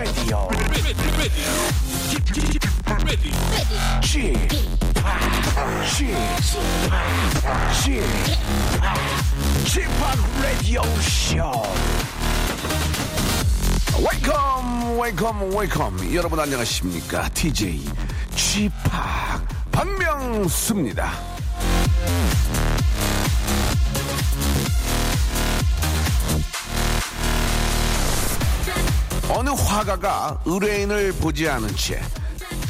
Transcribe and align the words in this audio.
Welcome 0.00 0.14
to 0.14 0.32
the 0.32 1.04
Chip 2.08 2.32
Radio. 3.10 3.36
Chip, 4.00 4.48
Chip, 7.82 8.04
Chip, 9.66 9.90
Radio 10.40 10.82
Show. 11.00 11.52
Welcome, 14.00 14.96
welcome, 14.96 15.54
welcome. 15.54 16.14
여러분 16.14 16.40
안녕하십니까? 16.40 17.28
DJ 17.34 17.84
Chip 18.34 18.72
박명수입니다. 19.70 21.29
어느 29.34 29.50
화가가 29.50 30.42
의뢰인을 30.44 31.12
보지 31.14 31.48
않은 31.48 31.74
채 31.76 32.00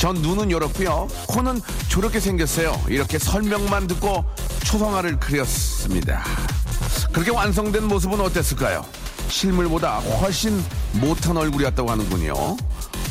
전 0.00 0.14
눈은 0.14 0.50
요렇고요. 0.50 1.08
코는 1.28 1.60
저렇게 1.90 2.20
생겼어요. 2.20 2.72
이렇게 2.88 3.18
설명만 3.18 3.86
듣고 3.86 4.24
초성화를 4.64 5.20
그렸습니다. 5.20 6.24
그렇게 7.12 7.30
완성된 7.30 7.84
모습은 7.84 8.18
어땠을까요? 8.18 8.82
실물보다 9.28 9.98
훨씬 9.98 10.64
못한 10.92 11.36
얼굴이었다고 11.36 11.90
하는군요. 11.90 12.56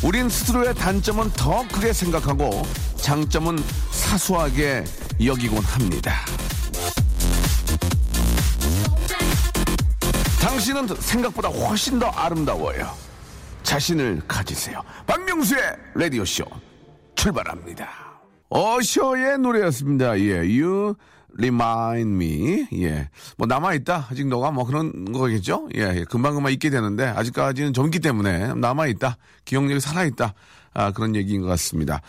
우린 0.01 0.29
스스로의 0.29 0.73
단점은 0.73 1.29
더 1.33 1.63
크게 1.67 1.93
생각하고 1.93 2.63
장점은 2.95 3.63
사소하게 3.91 4.83
여기곤 5.23 5.63
합니다. 5.63 6.25
당신은 10.41 10.87
생각보다 10.99 11.49
훨씬 11.49 11.99
더 11.99 12.07
아름다워요 12.07 13.08
자신을 13.73 14.19
가지세요. 14.27 14.81
박명수의 15.05 15.61
라디오쇼 15.93 16.43
출발합니다. 17.13 17.87
어셔의 18.49 19.37
노래였습니다. 19.37 20.19
예, 20.21 20.37
You 20.37 20.95
Remind 21.37 22.15
Me. 22.15 22.67
예, 22.83 23.09
뭐 23.37 23.45
남아있다. 23.45 24.07
아직 24.09 24.25
너가 24.27 24.49
뭐 24.49 24.65
그런 24.65 25.11
거겠죠? 25.11 25.69
예, 25.75 25.81
예. 25.97 26.03
금방금방 26.09 26.51
잊게 26.51 26.71
되는데 26.71 27.05
아직까지는 27.05 27.73
젊기 27.73 27.99
때문에 27.99 28.55
남아있다. 28.55 29.17
기억력이 29.45 29.79
살아있다. 29.81 30.33
아, 30.73 30.91
그런 30.91 31.15
얘기인 31.15 31.41
것 31.41 31.47
같습니다. 31.49 32.01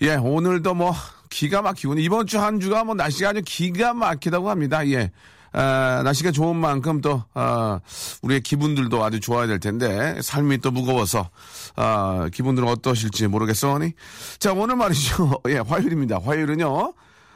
예, 0.00 0.14
오늘도 0.14 0.72
뭐 0.72 0.94
기가 1.28 1.60
막히고 1.60 1.98
이번 1.98 2.26
주 2.26 2.38
한 2.38 2.60
주가 2.60 2.82
뭐 2.82 2.94
날씨가 2.94 3.28
아주 3.28 3.42
기가 3.44 3.92
막히다고 3.92 4.48
합니다. 4.48 4.88
예. 4.88 5.10
아, 5.56 6.02
날씨가 6.04 6.32
좋은 6.32 6.56
만큼 6.56 7.00
또 7.00 7.22
아, 7.32 7.78
우리의 8.22 8.40
기분들도 8.40 9.02
아주 9.04 9.20
좋아야 9.20 9.46
될 9.46 9.60
텐데 9.60 10.20
삶이 10.20 10.58
또 10.58 10.72
무거워서 10.72 11.30
아, 11.76 12.28
기분들은 12.32 12.68
어떠실지 12.68 13.28
모르겠으니. 13.28 13.92
자 14.40 14.52
오늘 14.52 14.74
말이죠. 14.76 15.42
예, 15.48 15.58
화요일입니다. 15.58 16.18
화요일은요. 16.24 16.92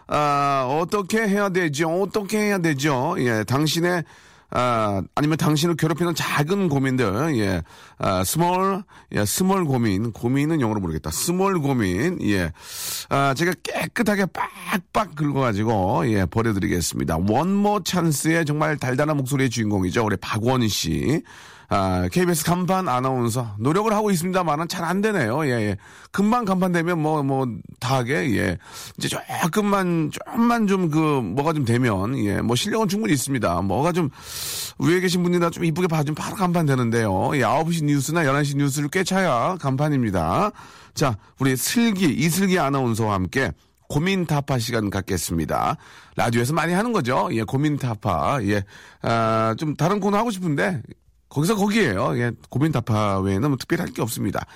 아, 0.09 0.67
어떻게 0.81 1.29
해야 1.29 1.49
되죠? 1.51 1.89
어떻게 2.03 2.39
해야 2.39 2.59
되죠? 2.59 3.15
예, 3.19 3.45
당신의 3.45 4.03
아, 4.51 5.03
아니면 5.15 5.37
당신을 5.37 5.77
괴롭히는 5.77 6.15
작은 6.15 6.69
고민들, 6.69 7.37
예, 7.37 7.63
아, 7.99 8.25
small, 8.25 8.83
예, 9.13 9.25
small 9.25 9.67
고민, 9.67 10.13
고민은 10.13 10.61
영어로 10.61 10.81
모르겠다. 10.81 11.11
small 11.11 11.61
고민, 11.61 12.19
예, 12.23 12.51
아, 13.11 13.35
제가 13.35 13.53
깨끗하게 13.63 14.27
빡빡 14.27 15.15
긁어가지고, 15.17 16.11
예, 16.13 16.25
보내드리겠습니다. 16.25 17.19
원모어찬스의 17.29 18.47
정말 18.47 18.79
달달한 18.79 19.19
목소리의 19.19 19.51
주인공이죠. 19.51 20.05
우리 20.05 20.17
박원 20.17 20.67
씨. 20.69 21.23
아, 21.71 22.09
KBS 22.11 22.45
간판 22.45 22.89
아나운서 22.89 23.55
노력을 23.59 23.93
하고 23.93 24.11
있습니다만은 24.11 24.69
잘 24.69 24.89
안 24.89 25.03
되네요. 25.03 25.45
예, 25.45 25.51
예. 25.51 25.77
금방 26.13 26.47
간판 26.47 26.73
되면 26.73 26.99
뭐, 26.99 27.23
뭐, 27.23 27.47
다 27.79 27.97
하게, 27.97 28.35
예. 28.39 28.57
이제 28.97 29.09
조금만, 29.43 30.11
조금만 30.11 30.67
좀 30.67 30.89
그, 30.89 30.99
뭐가 30.99 31.53
좀 31.53 31.67
되면, 31.67 32.17
예. 32.25 32.41
뭐 32.41 32.57
실력은 32.57 32.89
충분히 32.89 33.13
있습니다. 33.13 33.61
뭐가 33.63 33.93
좀, 33.93 34.09
위에 34.79 35.01
계신 35.01 35.23
분이나 35.23 35.51
좀 35.51 35.65
이쁘게 35.65 35.89
봐주면 35.89 36.15
바로 36.15 36.37
간판 36.37 36.65
되는데요. 36.65 37.33
예, 37.35 37.41
9시 37.41 37.85
뉴스나 37.85 38.23
11시 38.25 38.57
뉴스를 38.57 38.89
꿰차야 38.89 39.59
간판입니다. 39.61 40.53
자, 40.95 41.19
우리 41.39 41.55
슬기, 41.55 42.07
이슬기 42.07 42.59
아나운서와 42.59 43.13
함께 43.13 43.53
고민 43.89 44.25
타파 44.25 44.59
시간 44.59 44.89
갖겠습니다. 44.89 45.77
라디오에서 46.17 46.55
많이 46.55 46.73
하는 46.73 46.93
거죠. 46.95 47.29
예, 47.33 47.43
고민 47.43 47.77
타파. 47.77 48.39
예, 48.45 48.65
아, 49.03 49.55
좀 49.59 49.77
다른 49.77 50.01
코너 50.01 50.17
하고 50.17 50.31
싶은데, 50.31 50.81
거기서 51.29 51.57
거기에요. 51.57 52.19
예, 52.19 52.31
고민 52.49 52.73
타파 52.73 53.21
외에는 53.21 53.49
뭐 53.51 53.57
특별히 53.59 53.83
할 53.83 53.93
게 53.93 54.03
없습니다. 54.03 54.47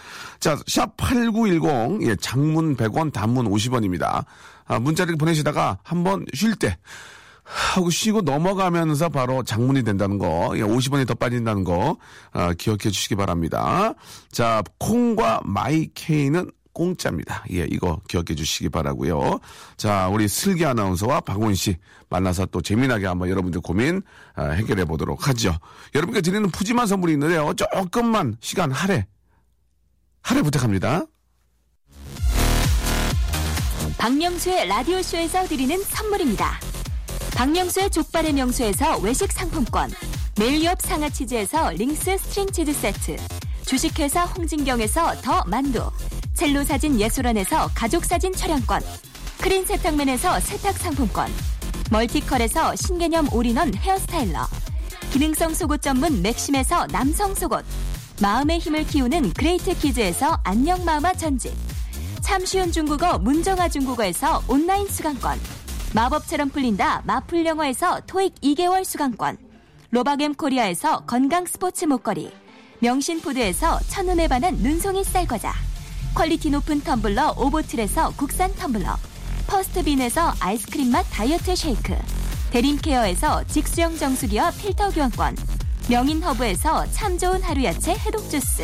자, 0.41 0.59
샵 0.67 0.97
8910, 0.97 2.07
예, 2.09 2.17
장문 2.17 2.77
100원, 2.77 3.13
단문 3.13 3.49
50원입니다. 3.51 4.25
아, 4.67 4.79
문자를 4.79 5.17
보내시다가 5.17 5.79
한번 5.83 6.25
쉴 6.35 6.55
때, 6.57 6.79
하고 7.45 7.91
쉬고 7.91 8.23
넘어가면서 8.23 9.09
바로 9.09 9.43
장문이 9.43 9.83
된다는 9.83 10.17
거, 10.19 10.53
예, 10.57 10.61
50원이 10.63 11.07
더 11.07 11.15
빠진다는 11.15 11.65
거, 11.65 11.97
아, 12.33 12.53
기억해 12.55 12.79
주시기 12.91 13.17
바랍니다. 13.17 13.95
자, 14.31 14.63
콩과 14.79 15.43
마이케이는 15.45 16.51
공짜입니다. 16.73 17.45
예, 17.53 17.67
이거 17.71 18.01
기억해 18.09 18.35
주시기 18.35 18.69
바라고요. 18.69 19.41
자, 19.77 20.09
우리 20.09 20.29
슬기 20.29 20.65
아나운서와 20.65 21.21
박원 21.21 21.55
씨 21.55 21.77
만나서 22.09 22.47
또 22.47 22.61
재미나게 22.61 23.07
한번 23.07 23.29
여러분들 23.29 23.61
고민 23.61 24.03
아, 24.35 24.45
해결해 24.51 24.85
보도록 24.85 25.29
하죠. 25.29 25.55
여러분께 25.95 26.21
드리는 26.21 26.51
푸짐한 26.51 26.87
선물이 26.87 27.13
있는데요. 27.15 27.53
조금만 27.55 28.37
시간 28.41 28.71
할애 28.73 29.07
할애 30.23 30.43
부탁합니다. 30.43 31.05
박명수의 33.99 34.67
라디오쇼에서 34.67 35.47
드리는 35.47 35.81
선물입니다. 35.83 36.59
박명수의 37.37 37.91
족발의 37.91 38.33
명수에서 38.33 38.99
외식 38.99 39.31
상품권, 39.33 39.91
매일유업 40.39 40.81
상하치즈에서 40.81 41.71
링스 41.71 42.19
스트링 42.19 42.47
치즈 42.51 42.73
세트, 42.73 43.17
주식회사 43.65 44.25
홍진경에서 44.25 45.21
더 45.23 45.45
만두, 45.47 45.89
첼로 46.43 46.65
사진 46.65 46.99
예술원에서 46.99 47.71
가족 47.73 48.05
사진 48.05 48.33
촬영권, 48.33 48.83
크린 49.41 49.65
세탁맨에서 49.65 50.41
세탁 50.41 50.77
상품권, 50.77 51.31
멀티컬에서 51.93 52.75
신개념 52.75 53.33
올인원 53.33 53.73
헤어스타일러, 53.73 54.49
기능성 55.13 55.55
속옷 55.55 55.83
전문 55.83 56.21
맥심에서 56.21 56.89
남성 56.89 57.33
속옷, 57.37 57.65
마음의 58.21 58.59
힘을 58.59 58.85
키우는 58.85 59.35
그레이트 59.35 59.73
키즈에서 59.79 60.41
안녕 60.43 60.85
마음아 60.85 61.13
전집, 61.13 61.53
참 62.23 62.45
쉬운 62.45 62.73
중국어 62.73 63.21
문정아 63.21 63.69
중국어에서 63.69 64.43
온라인 64.49 64.89
수강권, 64.89 65.39
마법처럼 65.95 66.51
풀린다 66.51 67.03
마풀 67.07 67.47
영어에서 67.47 68.01
토익 68.09 68.35
2개월 68.41 68.85
수강권, 68.85 69.39
로바겜 69.91 70.35
코리아에서 70.35 71.05
건강 71.07 71.47
스포츠 71.47 71.85
목걸이, 71.85 72.33
명신푸드에서 72.81 73.79
첫눈에 73.87 74.27
반한 74.27 74.57
눈송이 74.57 75.05
쌀과자, 75.05 75.55
퀄리티 76.15 76.51
높은 76.51 76.83
텀블러 76.83 77.39
오보틀에서 77.39 78.13
국산 78.17 78.53
텀블러, 78.55 78.97
퍼스트빈에서 79.47 80.35
아이스크림 80.41 80.91
맛 80.91 81.05
다이어트 81.11 81.57
쉐이크, 81.57 81.97
대림케어에서 82.51 83.45
직수형 83.45 83.97
정수기와 83.97 84.51
필터 84.53 84.91
교환권, 84.91 85.37
명인허브에서 85.89 86.91
참 86.93 87.19
좋은 87.19 87.43
하루 87.43 87.65
야채 87.65 87.93
해독 87.93 88.29
주스, 88.31 88.63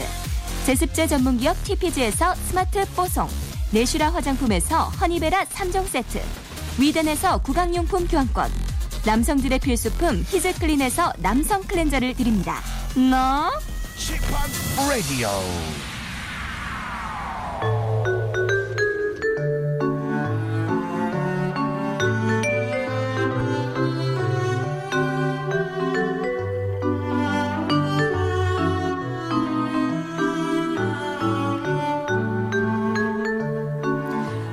제습제 0.66 1.06
전문기업 1.06 1.56
TPG에서 1.64 2.34
스마트 2.34 2.84
뽀송, 2.94 3.26
내슈라 3.70 4.12
화장품에서 4.12 4.84
허니베라 5.00 5.44
3종 5.44 5.86
세트, 5.88 6.20
위덴에서 6.78 7.38
구강용품 7.38 8.08
교환권, 8.08 8.50
남성들의 9.06 9.58
필수품 9.60 10.24
히즈클린에서 10.28 11.14
남성 11.18 11.62
클렌저를 11.62 12.14
드립니다. 12.14 12.60
너? 12.94 13.50
라디오. 14.76 15.87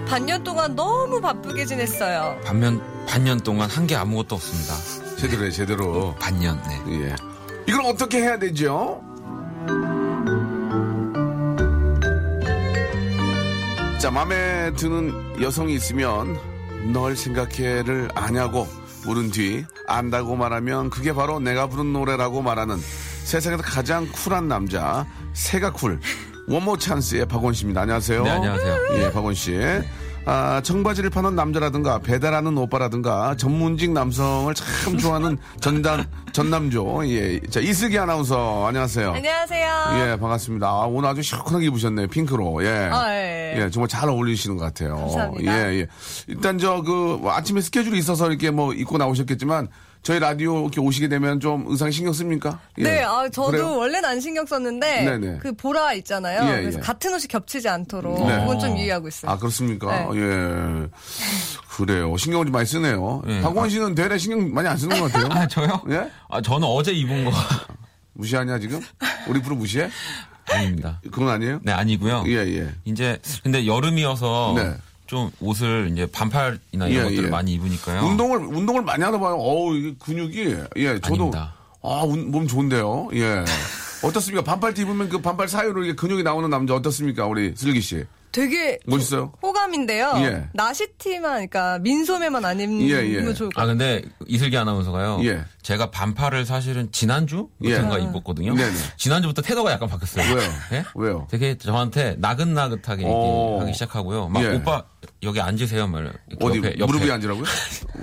반년 0.07 0.43
동안 0.43 0.75
너무 0.75 1.19
바쁘게 1.21 1.65
지냈어요. 1.65 2.39
반면 2.45 2.81
반년 3.07 3.39
동안 3.39 3.69
한 3.69 3.85
게 3.85 3.95
아무것도 3.95 4.35
없습니다. 4.35 4.73
제대로 5.17 5.45
해, 5.45 5.51
제대로. 5.51 6.15
반년. 6.19 6.59
네. 6.87 7.09
예. 7.09 7.15
이걸 7.67 7.85
어떻게 7.85 8.19
해야 8.21 8.37
되죠? 8.39 9.01
자, 14.05 14.11
마음에 14.11 14.71
드는 14.73 15.41
여성이 15.41 15.73
있으면 15.73 16.37
널 16.93 17.15
생각해를 17.15 18.07
아냐고 18.13 18.67
물은 19.03 19.31
뒤 19.31 19.65
안다고 19.87 20.35
말하면 20.35 20.91
그게 20.91 21.11
바로 21.11 21.39
내가 21.39 21.65
부른 21.65 21.91
노래라고 21.91 22.43
말하는 22.43 22.77
세상에서 23.23 23.63
가장 23.63 24.07
쿨한 24.11 24.47
남자 24.47 25.07
세가쿨 25.33 25.99
원모 26.47 26.77
찬스의 26.77 27.25
박원 27.25 27.55
씨입니다. 27.55 27.81
안녕하세요. 27.81 28.21
네, 28.21 28.29
안녕하세요. 28.29 28.77
예, 28.99 29.11
박원 29.11 29.33
씨. 29.33 29.53
아, 30.27 30.59
청바지를 30.63 31.11
파는 31.11 31.35
남자라든가 31.35 31.99
배달하는 31.99 32.57
오빠라든가 32.57 33.35
전문직 33.35 33.91
남성을 33.91 34.51
참 34.55 34.97
좋아하는 34.97 35.37
전단 35.61 36.05
전남조 36.31 37.07
예, 37.09 37.39
자 37.41 37.59
이슬기 37.59 37.99
아나운서 37.99 38.65
안녕하세요. 38.65 39.11
안녕하세요. 39.13 39.67
예, 40.13 40.17
반갑습니다. 40.19 40.67
아, 40.67 40.85
오늘 40.89 41.09
아주 41.09 41.21
시원하게 41.21 41.67
입으셨네요. 41.67 42.07
핑크로. 42.07 42.65
예. 42.65 42.89
아, 42.91 43.07
예. 43.13 43.53
예, 43.65 43.69
정말 43.69 43.87
잘 43.87 44.09
어울리시는 44.09 44.57
것 44.57 44.63
같아요. 44.65 44.95
감사합니다. 44.97 45.51
예, 45.71 45.79
예. 45.81 45.87
일단 46.27 46.57
저 46.57 46.81
그 46.85 47.21
아침에 47.29 47.61
스케줄이 47.61 47.97
있어서 47.99 48.27
이렇게 48.27 48.51
뭐 48.51 48.73
입고 48.73 48.97
나오셨겠지만 48.97 49.69
저희 50.05 50.19
라디오 50.19 50.61
이렇게 50.61 50.79
오시게 50.79 51.07
되면 51.07 51.39
좀 51.39 51.65
의상 51.67 51.89
신경 51.89 52.13
씁니까? 52.13 52.59
예. 52.77 52.83
네, 52.83 53.01
아, 53.03 53.27
저도 53.27 53.49
그래요? 53.49 53.75
원래는 53.75 54.07
안 54.07 54.21
신경 54.21 54.45
썼는데 54.45 55.03
네네. 55.03 55.37
그 55.39 55.51
보라 55.53 55.93
있잖아요. 55.93 56.47
예, 56.47 56.61
그래서 56.61 56.77
예. 56.77 56.81
같은 56.81 57.11
옷이 57.11 57.23
겹치지 57.27 57.67
않도록 57.67 58.27
네. 58.27 58.39
그건 58.41 58.59
좀 58.59 58.77
유의하고 58.77 59.07
있어요. 59.07 59.31
아, 59.31 59.37
그렇습니까? 59.39 60.11
네. 60.13 60.19
예. 60.19 60.87
그래요. 61.69 62.15
신경을 62.17 62.45
좀 62.45 62.51
많이 62.51 62.67
쓰네요. 62.67 63.23
예. 63.25 63.41
박원 63.41 63.67
씨는 63.71 63.95
대래 63.95 64.15
신경 64.19 64.53
많이 64.53 64.67
안 64.67 64.77
쓰는 64.77 64.95
것 64.99 65.11
같아요. 65.11 65.27
아, 65.41 65.47
저요? 65.47 65.81
예? 65.89 66.11
아, 66.29 66.39
저는 66.39 66.67
어제 66.67 66.91
입은 66.91 67.25
거 67.25 67.31
무시하냐, 68.13 68.59
지금? 68.59 68.79
우리 69.27 69.41
프로 69.41 69.55
무시해? 69.55 69.89
아닙니다. 70.51 71.01
그건 71.01 71.29
아니에요? 71.29 71.61
네, 71.63 71.71
아니고요. 71.71 72.25
예, 72.27 72.33
예. 72.59 72.69
이제 72.85 73.17
근데 73.41 73.65
여름이어서 73.65 74.53
네. 74.55 74.71
좀 75.05 75.29
옷을 75.39 75.89
이제 75.91 76.05
반팔이나 76.07 76.87
이런 76.87 76.91
예, 76.91 77.01
것들을 77.03 77.25
예. 77.25 77.29
많이 77.29 77.53
입으니까요. 77.53 78.01
운동을, 78.05 78.39
운동을 78.39 78.81
많이 78.81 79.03
하나 79.03 79.19
봐요. 79.19 79.35
어우, 79.35 79.75
이게 79.75 79.95
근육이. 79.99 80.55
예, 80.77 80.99
저도. 80.99 81.15
아닙니다. 81.15 81.53
아, 81.83 82.01
운- 82.03 82.31
몸 82.31 82.47
좋은데요. 82.47 83.09
예. 83.13 83.45
어떻습니까? 84.03 84.43
반팔 84.43 84.77
입으면 84.77 85.09
그 85.09 85.21
반팔 85.21 85.47
사이로 85.47 85.83
이게 85.83 85.93
근육이 85.95 86.23
나오는 86.23 86.49
남자 86.49 86.73
어떻습니까? 86.75 87.25
우리 87.27 87.53
슬기 87.55 87.81
씨. 87.81 88.03
되게 88.35 88.77
멋있어요? 88.85 89.31
호감인데요. 89.41 90.13
예. 90.17 90.43
나시티만, 90.53 91.47
그러니까 91.47 91.79
민소매만 91.79 92.43
안 92.43 92.59
입으면 92.59 92.81
예, 92.81 92.95
예. 93.07 93.33
좋을 93.33 93.49
것아 93.49 93.65
같아요. 93.65 93.67
근데 93.67 94.01
이슬기 94.27 94.57
아나운서가요. 94.57 95.21
예. 95.23 95.45
제가 95.61 95.89
반팔을 95.89 96.45
사실은 96.45 96.91
지난주 96.91 97.47
예. 97.63 97.69
부터인가 97.69 97.97
입었거든요. 97.97 98.53
네네. 98.53 98.73
지난주부터 98.97 99.41
태도가 99.41 99.71
약간 99.71 99.87
바뀌었어요. 99.87 100.35
왜요? 100.35 100.49
예? 100.73 100.83
왜요? 100.95 101.27
되게 101.31 101.57
저한테 101.57 102.17
나긋나긋하게 102.19 103.03
이렇게 103.03 103.15
오. 103.15 103.61
하기 103.61 103.73
시작하고요. 103.73 104.27
막 104.27 104.43
예. 104.43 104.49
오빠 104.49 104.83
여기 105.23 105.39
앉으세요. 105.39 105.87
막 105.87 106.01
이렇게 106.01 106.17
어디, 106.41 106.57
옆에, 106.57 106.75
옆에. 106.77 106.85
무릎에 106.85 107.11
앉으라고요? 107.11 107.45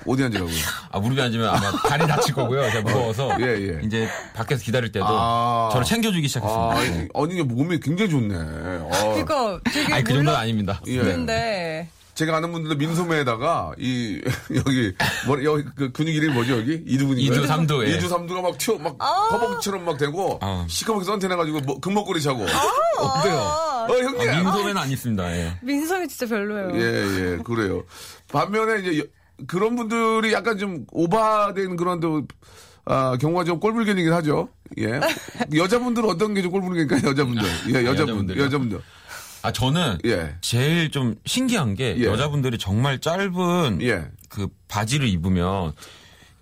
어디 0.07 0.25
앉으라고요? 0.25 0.55
아 0.91 0.99
무릎에 0.99 1.23
앉으면 1.23 1.49
아마 1.49 1.73
다리 1.89 2.07
다칠 2.07 2.35
거고요. 2.35 2.71
제가 2.71 2.81
무거워서 2.89 3.37
예, 3.41 3.47
예. 3.47 3.81
이제 3.85 4.09
밖에서 4.35 4.63
기다릴 4.65 4.91
때도 4.93 5.07
아. 5.07 5.69
저를 5.73 5.85
챙겨주기 5.85 6.27
시작했습니다. 6.27 6.73
아, 6.73 6.81
네. 6.81 7.09
아니, 7.15 7.35
이게 7.35 7.43
몸이 7.43 7.79
굉장히 7.81 8.11
좋네. 8.11 8.35
어. 8.35 8.91
그러니까 8.91 9.61
되게 9.71 9.93
아니 9.93 10.05
그 10.05 10.13
정도는 10.25 10.39
아닙니다. 10.39 10.81
예. 10.87 10.97
몰랐는데 10.99 11.89
제가 12.15 12.37
아는 12.37 12.53
분들도 12.53 12.77
민소매에다가 12.77 13.73
이 13.79 14.21
여기 14.55 14.93
뭐 15.27 15.43
여기 15.45 15.65
그 15.75 15.91
근육 15.93 16.15
이름이 16.15 16.35
뭐죠 16.35 16.59
여기 16.59 16.83
이두근인가요? 16.87 17.39
이두, 17.39 17.47
삼두, 17.47 17.85
예. 17.87 17.97
이두 17.97 18.09
삼두가 18.09 18.43
막 18.43 18.59
튀어 18.59 18.77
막 18.79 18.97
허벅지처럼 19.03 19.85
막 19.87 19.97
되고 19.97 20.39
아. 20.43 20.67
시커멓게 20.69 21.05
선탠해가지고 21.07 21.61
뭐, 21.63 21.81
금목걸이 21.81 22.21
차고 22.21 22.43
어때요? 22.99 23.35
어 23.89 23.89
형님. 23.89 24.29
아, 24.31 24.43
민소매는 24.43 24.77
안 24.77 24.91
있습니다. 24.91 25.37
예. 25.37 25.57
민소매 25.63 26.07
진짜 26.07 26.27
별로예요. 26.27 26.71
예, 26.81 27.33
예, 27.33 27.39
그래요. 27.43 27.83
반면에 28.31 28.81
이제 28.87 28.99
여- 29.01 29.05
그런 29.49 29.75
분들이 29.75 30.33
약간 30.35 30.57
좀 30.59 30.85
오바된 30.93 31.75
그런 31.77 31.99
또, 31.99 32.23
아, 32.85 33.17
경우가 33.21 33.43
좀 33.45 33.59
꼴불견이긴 33.59 34.13
하죠. 34.13 34.51
예. 34.79 35.01
여자분들은 35.57 36.09
어떤 36.11 36.35
게 36.35 36.43
좀 36.43 36.53
꼴불견일까요, 36.53 37.11
여자분들? 37.11 37.43
예, 37.71 37.85
여자분, 37.87 37.87
여자분들요? 37.97 38.45
여자분들. 38.45 38.81
아 39.43 39.53
저는 39.53 39.99
예. 40.05 40.35
제일 40.41 40.91
좀 40.91 41.17
신기한 41.27 41.75
게 41.75 41.97
예. 41.99 42.05
여자분들이 42.05 42.59
정말 42.59 43.01
짧은 43.01 43.81
예. 43.83 44.05
그 44.29 44.49
바지를 44.69 45.09
입으면 45.09 45.73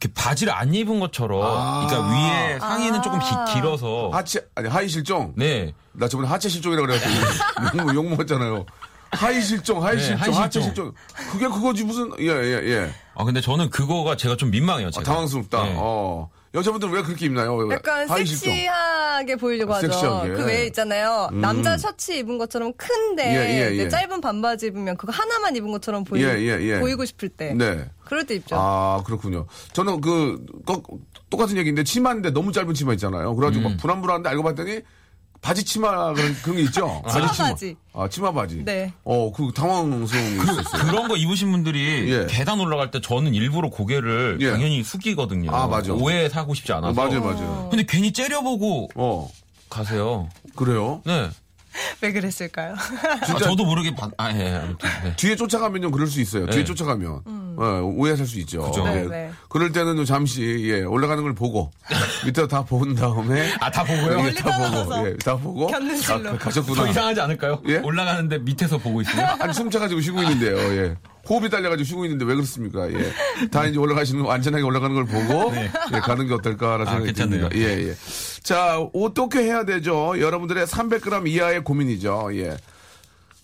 이렇게 0.00 0.14
바지를 0.14 0.52
안 0.52 0.74
입은 0.74 1.00
것처럼 1.00 1.42
아. 1.42 1.86
그러니까 1.86 2.14
위에 2.14 2.58
상의는 2.58 3.02
조금 3.02 3.18
기- 3.18 3.54
길어서 3.54 4.10
하체, 4.12 4.40
아니, 4.54 4.68
하의 4.68 4.88
실종? 4.88 5.32
네. 5.36 5.72
나 5.92 6.08
저번에 6.08 6.28
하체 6.28 6.48
실종이라고 6.48 6.86
그래가지고 6.86 7.82
욕, 7.90 7.94
욕 7.94 8.08
먹었잖아요. 8.10 8.64
하의 9.12 9.42
실종, 9.42 9.84
하의 9.84 9.96
네, 9.96 10.02
실종, 10.02 10.20
하이 10.22 10.32
하체 10.42 10.62
실종. 10.62 10.92
그게 11.32 11.48
그거지 11.48 11.84
무슨, 11.84 12.10
예, 12.20 12.26
예, 12.28 12.62
예. 12.70 12.90
아 13.14 13.24
근데 13.24 13.40
저는 13.40 13.68
그거가 13.70 14.16
제가 14.16 14.36
좀 14.36 14.50
민망해요. 14.50 14.88
아, 14.88 14.90
제가. 14.90 15.04
당황스럽다. 15.04 15.62
네. 15.64 15.74
어. 15.76 16.30
여자분들은 16.52 16.92
왜 16.92 17.02
그렇게 17.02 17.26
입나요? 17.26 17.70
약간. 17.70 18.08
섹시하게 18.08 19.36
보이려고 19.36 19.72
하죠. 19.74 19.86
섹시하게. 19.86 20.28
그 20.30 20.44
외에 20.46 20.66
있잖아요. 20.66 21.28
남자 21.32 21.76
셔츠 21.76 22.10
입은 22.12 22.38
것처럼 22.38 22.72
큰데 22.76 23.24
예, 23.24 23.70
예, 23.72 23.76
예. 23.78 23.88
짧은 23.88 24.20
반바지 24.20 24.66
입으면 24.66 24.96
그거 24.96 25.12
하나만 25.12 25.54
입은 25.54 25.70
것처럼 25.70 26.02
보이, 26.02 26.22
예, 26.24 26.26
예, 26.40 26.58
예. 26.60 26.80
보이고 26.80 27.04
싶을 27.04 27.28
때. 27.28 27.54
네. 27.54 27.88
그럴 28.04 28.26
때 28.26 28.34
입죠. 28.34 28.56
아, 28.58 29.02
그렇군요. 29.06 29.46
저는 29.72 30.00
그, 30.00 30.44
거- 30.66 30.82
똑같은 31.30 31.56
얘기인데, 31.56 31.84
치마인데 31.84 32.30
너무 32.32 32.50
짧은 32.50 32.74
치마 32.74 32.92
있잖아요. 32.94 33.36
그래가지고 33.36 33.68
음. 33.68 33.70
막 33.72 33.80
불안불안한데 33.80 34.28
알고 34.30 34.42
봤더니, 34.42 34.80
바지 35.40 35.64
치마 35.64 36.12
그런, 36.12 36.34
그런 36.42 36.56
게 36.56 36.62
있죠? 36.64 37.02
치마 37.10 37.22
바지 37.26 37.34
치마. 37.36 37.48
바지. 37.48 37.76
아, 37.94 38.08
치마 38.08 38.32
바지. 38.32 38.62
네. 38.64 38.92
어, 39.04 39.32
그 39.32 39.50
당황스러움이 39.54 40.34
있었어요. 40.42 40.84
그런 40.90 41.08
거 41.08 41.16
입으신 41.16 41.50
분들이 41.50 42.12
예. 42.12 42.26
계단 42.28 42.60
올라갈 42.60 42.90
때 42.90 43.00
저는 43.00 43.34
일부러 43.34 43.70
고개를 43.70 44.38
예. 44.40 44.50
당연히 44.50 44.82
숙이거든요. 44.84 45.50
아, 45.54 45.66
맞아. 45.66 45.92
오해 45.94 46.28
사고 46.28 46.54
싶지 46.54 46.72
않아서. 46.72 46.92
맞아요, 46.92 47.20
맞아요. 47.22 47.68
근데 47.70 47.84
괜히 47.88 48.12
째려보고 48.12 48.90
어, 48.94 49.30
가세요. 49.70 50.28
그래요? 50.56 51.00
네. 51.06 51.30
왜 52.02 52.12
그랬을까요? 52.12 52.74
아, 52.74 53.38
저도 53.38 53.64
모르게 53.64 53.94
반, 53.94 54.10
아, 54.18 54.36
예, 54.36 54.56
아무튼. 54.56 54.88
네. 55.04 55.14
뒤에 55.16 55.36
쫓아가면 55.36 55.80
좀 55.82 55.90
그럴 55.92 56.08
수 56.08 56.20
있어요. 56.20 56.46
뒤에 56.46 56.58
네. 56.60 56.64
쫓아가면. 56.64 57.22
어, 57.60 57.82
오해할 57.94 58.26
수 58.26 58.38
있죠. 58.40 58.62
그죠. 58.62 58.86
예. 58.88 58.92
네, 58.94 59.06
네. 59.06 59.30
그럴 59.50 59.70
때는 59.70 59.94
좀 59.96 60.04
잠시, 60.06 60.42
예, 60.70 60.80
올라가는 60.82 61.22
걸 61.22 61.34
보고, 61.34 61.70
밑에 62.24 62.46
다 62.48 62.62
본 62.64 62.94
다음에. 62.94 63.52
아, 63.60 63.70
다 63.70 63.84
보고요? 63.84 64.12
예, 64.18 64.22
멀리 64.22 64.34
다 64.34 64.70
보고. 64.84 65.06
예, 65.08 65.16
다 65.16 65.36
보고. 65.36 65.68
아, 65.68 66.38
가셨구나. 66.38 66.84
더 66.84 66.88
이상하지 66.90 67.20
않을까요? 67.20 67.60
예? 67.68 67.76
올라가는데 67.78 68.38
밑에서 68.38 68.78
보고 68.78 69.02
있어요. 69.02 69.26
아니 69.40 69.52
숨 69.52 69.70
차가지고 69.70 70.00
쉬고 70.00 70.22
있는데요. 70.22 70.56
예. 70.56 70.96
호흡이 71.28 71.50
딸려가지고 71.50 71.84
쉬고 71.84 72.04
있는데 72.06 72.24
왜 72.24 72.34
그렇습니까? 72.34 72.90
예. 72.92 73.12
다 73.50 73.66
이제 73.66 73.78
올라가시는 73.78 74.24
거, 74.24 74.32
안전하게 74.32 74.64
올라가는 74.64 74.94
걸 74.94 75.04
보고 75.04 75.50
네. 75.52 75.70
예, 75.94 75.98
가는 76.00 76.26
게 76.26 76.32
어떨까라는 76.34 76.86
아, 76.86 76.90
생각이 76.90 77.06
괜찮네요. 77.12 77.48
듭니다. 77.50 77.68
예, 77.68 77.88
예. 77.90 77.94
자, 78.42 78.78
어떻게 78.94 79.40
해야 79.42 79.64
되죠? 79.64 80.18
여러분들의 80.18 80.64
300g 80.66 81.28
이하의 81.28 81.62
고민이죠. 81.64 82.30
예. 82.34 82.56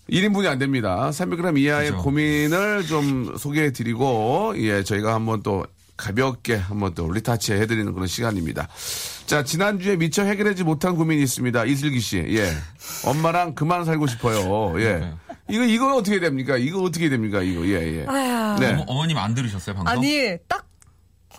1인분이 0.09 0.47
안 0.47 0.57
됩니다. 0.57 1.09
300g 1.11 1.57
이하의 1.59 1.91
그죠. 1.91 2.03
고민을 2.03 2.85
좀 2.85 3.35
소개해 3.37 3.71
드리고, 3.71 4.53
예, 4.57 4.83
저희가 4.83 5.13
한번 5.13 5.43
또 5.43 5.65
가볍게 5.97 6.55
한번 6.55 6.93
또 6.93 7.11
리타치 7.11 7.53
해 7.53 7.65
드리는 7.65 7.91
그런 7.93 8.07
시간입니다. 8.07 8.67
자, 9.25 9.43
지난주에 9.43 9.97
미처 9.97 10.23
해결하지 10.23 10.63
못한 10.63 10.95
고민이 10.95 11.21
있습니다. 11.23 11.65
이슬기 11.65 11.99
씨, 11.99 12.17
예. 12.17 12.49
엄마랑 13.05 13.55
그만 13.55 13.83
살고 13.83 14.07
싶어요. 14.07 14.79
예. 14.79 15.11
이거, 15.49 15.63
이거 15.63 15.95
어떻게 15.95 16.19
됩니까? 16.19 16.57
이거 16.57 16.81
어떻게 16.81 17.09
됩니까? 17.09 17.41
이거, 17.41 17.65
예, 17.65 18.01
예. 18.01 18.05
아야. 18.07 18.55
네. 18.59 18.73
어머, 18.73 18.83
어머님 18.87 19.17
안 19.17 19.33
들으셨어요, 19.33 19.75
방금? 19.75 19.91
아니, 19.91 20.37
딱 20.47 20.67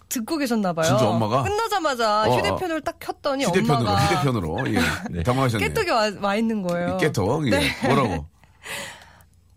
듣고 0.09 0.39
계셨나 0.39 0.73
봐요. 0.73 0.87
진짜 0.87 1.07
엄마가? 1.09 1.43
끝나자마자 1.43 2.25
어, 2.25 2.31
어. 2.31 2.37
휴대폰을 2.39 2.81
딱 2.81 2.97
켰더니 2.99 3.45
휴대폰으로, 3.45 3.77
엄마가 3.79 3.97
휴대폰으로. 4.07 4.75
예. 4.75 4.81
네. 5.11 5.23
당황하셨네요. 5.23 5.69
깨톡이 5.69 5.91
와, 5.91 6.11
와 6.21 6.37
있는 6.37 6.63
거예요. 6.63 6.97
깨톡. 6.99 7.47
예. 7.47 7.51
네. 7.51 7.71
뭐라고? 7.87 8.27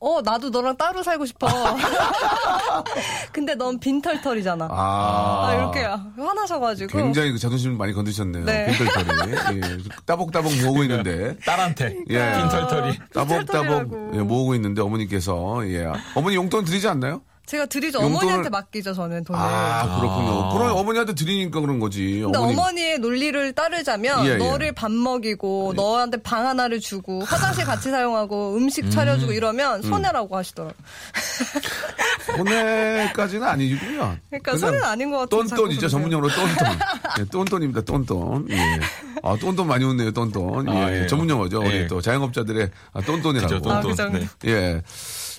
어, 0.04 0.20
나도 0.24 0.50
너랑 0.50 0.78
따로 0.78 1.04
살고 1.04 1.28
싶어. 1.28 1.48
근데 3.32 3.54
넌 3.54 3.80
빈털털이잖아. 3.80 4.68
아, 4.72 5.48
아. 5.48 5.54
이렇게 5.54 5.84
화나셔가지고. 6.20 6.92
굉장히 6.92 7.32
그 7.32 7.38
자존심을 7.38 7.78
많이 7.78 7.94
건드셨네요. 7.94 8.46
네. 8.46 8.76
빈털털이. 8.76 9.62
예. 9.62 9.78
따복따복 10.08 10.52
모으고 10.64 10.82
있는데. 10.84 11.38
딸한테. 11.46 11.98
예. 12.10 12.34
빈털털이. 12.36 12.98
따복따복 13.14 13.46
빈털털이라고. 13.46 14.12
예, 14.16 14.20
모으고 14.22 14.56
있는데 14.56 14.82
어머니께서 14.82 15.62
예. 15.68 15.92
어머니 16.16 16.36
용돈 16.36 16.66
드리지 16.66 16.88
않나요? 16.88 17.22
제가 17.52 17.66
드리죠. 17.66 18.00
용돈을- 18.00 18.06
어머니한테 18.06 18.50
맡기죠, 18.50 18.94
저는 18.94 19.26
돈을. 19.26 19.38
아 19.38 20.00
그렇군요. 20.00 20.44
아. 20.44 20.54
그럼 20.54 20.78
어머니한테 20.78 21.14
드리니까 21.14 21.60
그런 21.60 21.82
거지. 21.82 22.22
근데 22.24 22.38
어머니. 22.38 22.54
어머니... 22.54 22.82
의 22.82 22.98
논리를 22.98 23.52
따르자면 23.52 24.26
예, 24.26 24.30
예. 24.32 24.38
너를 24.38 24.72
밥 24.72 24.90
먹이고 24.90 25.74
너한테 25.76 26.22
방 26.22 26.48
하나를 26.48 26.80
주고 26.80 27.22
화장실 27.26 27.66
같이 27.66 27.90
사용하고 27.92 28.56
음식 28.56 28.90
차려주고 28.90 29.34
이러면 29.34 29.82
손해라고 29.82 30.38
하시더라고요. 30.38 30.74
손해까지는 32.38 33.46
아니고요. 33.46 34.18
그러니까 34.30 34.58
손해는 34.58 34.86
아닌 34.86 35.12
것 35.12 35.30
자꾸 35.30 35.44
똔똔이죠. 35.50 35.90
전문용어로 35.90 36.30
똔똔. 36.34 36.80
예, 37.20 37.26
똔똔입니다. 37.26 37.82
똔똔. 37.82 38.46
예. 38.52 38.80
아, 39.24 39.36
똔똔 39.36 39.66
많이 39.66 39.84
웃네요. 39.84 40.12
똔똔. 40.12 40.66
예, 40.68 40.72
아, 40.72 41.02
예. 41.04 41.08
전문용어죠. 41.08 41.62
예. 41.66 41.68
우리 41.68 41.88
또 41.90 42.00
자영업자들의 42.00 42.70
아, 42.94 43.02
똔똔이라고. 43.02 43.56
그죠, 43.56 43.70
아, 43.70 43.82
똔똔. 43.82 43.90
그 43.90 43.96
정도. 43.96 44.20
네. 44.20 44.28
예. 44.46 44.82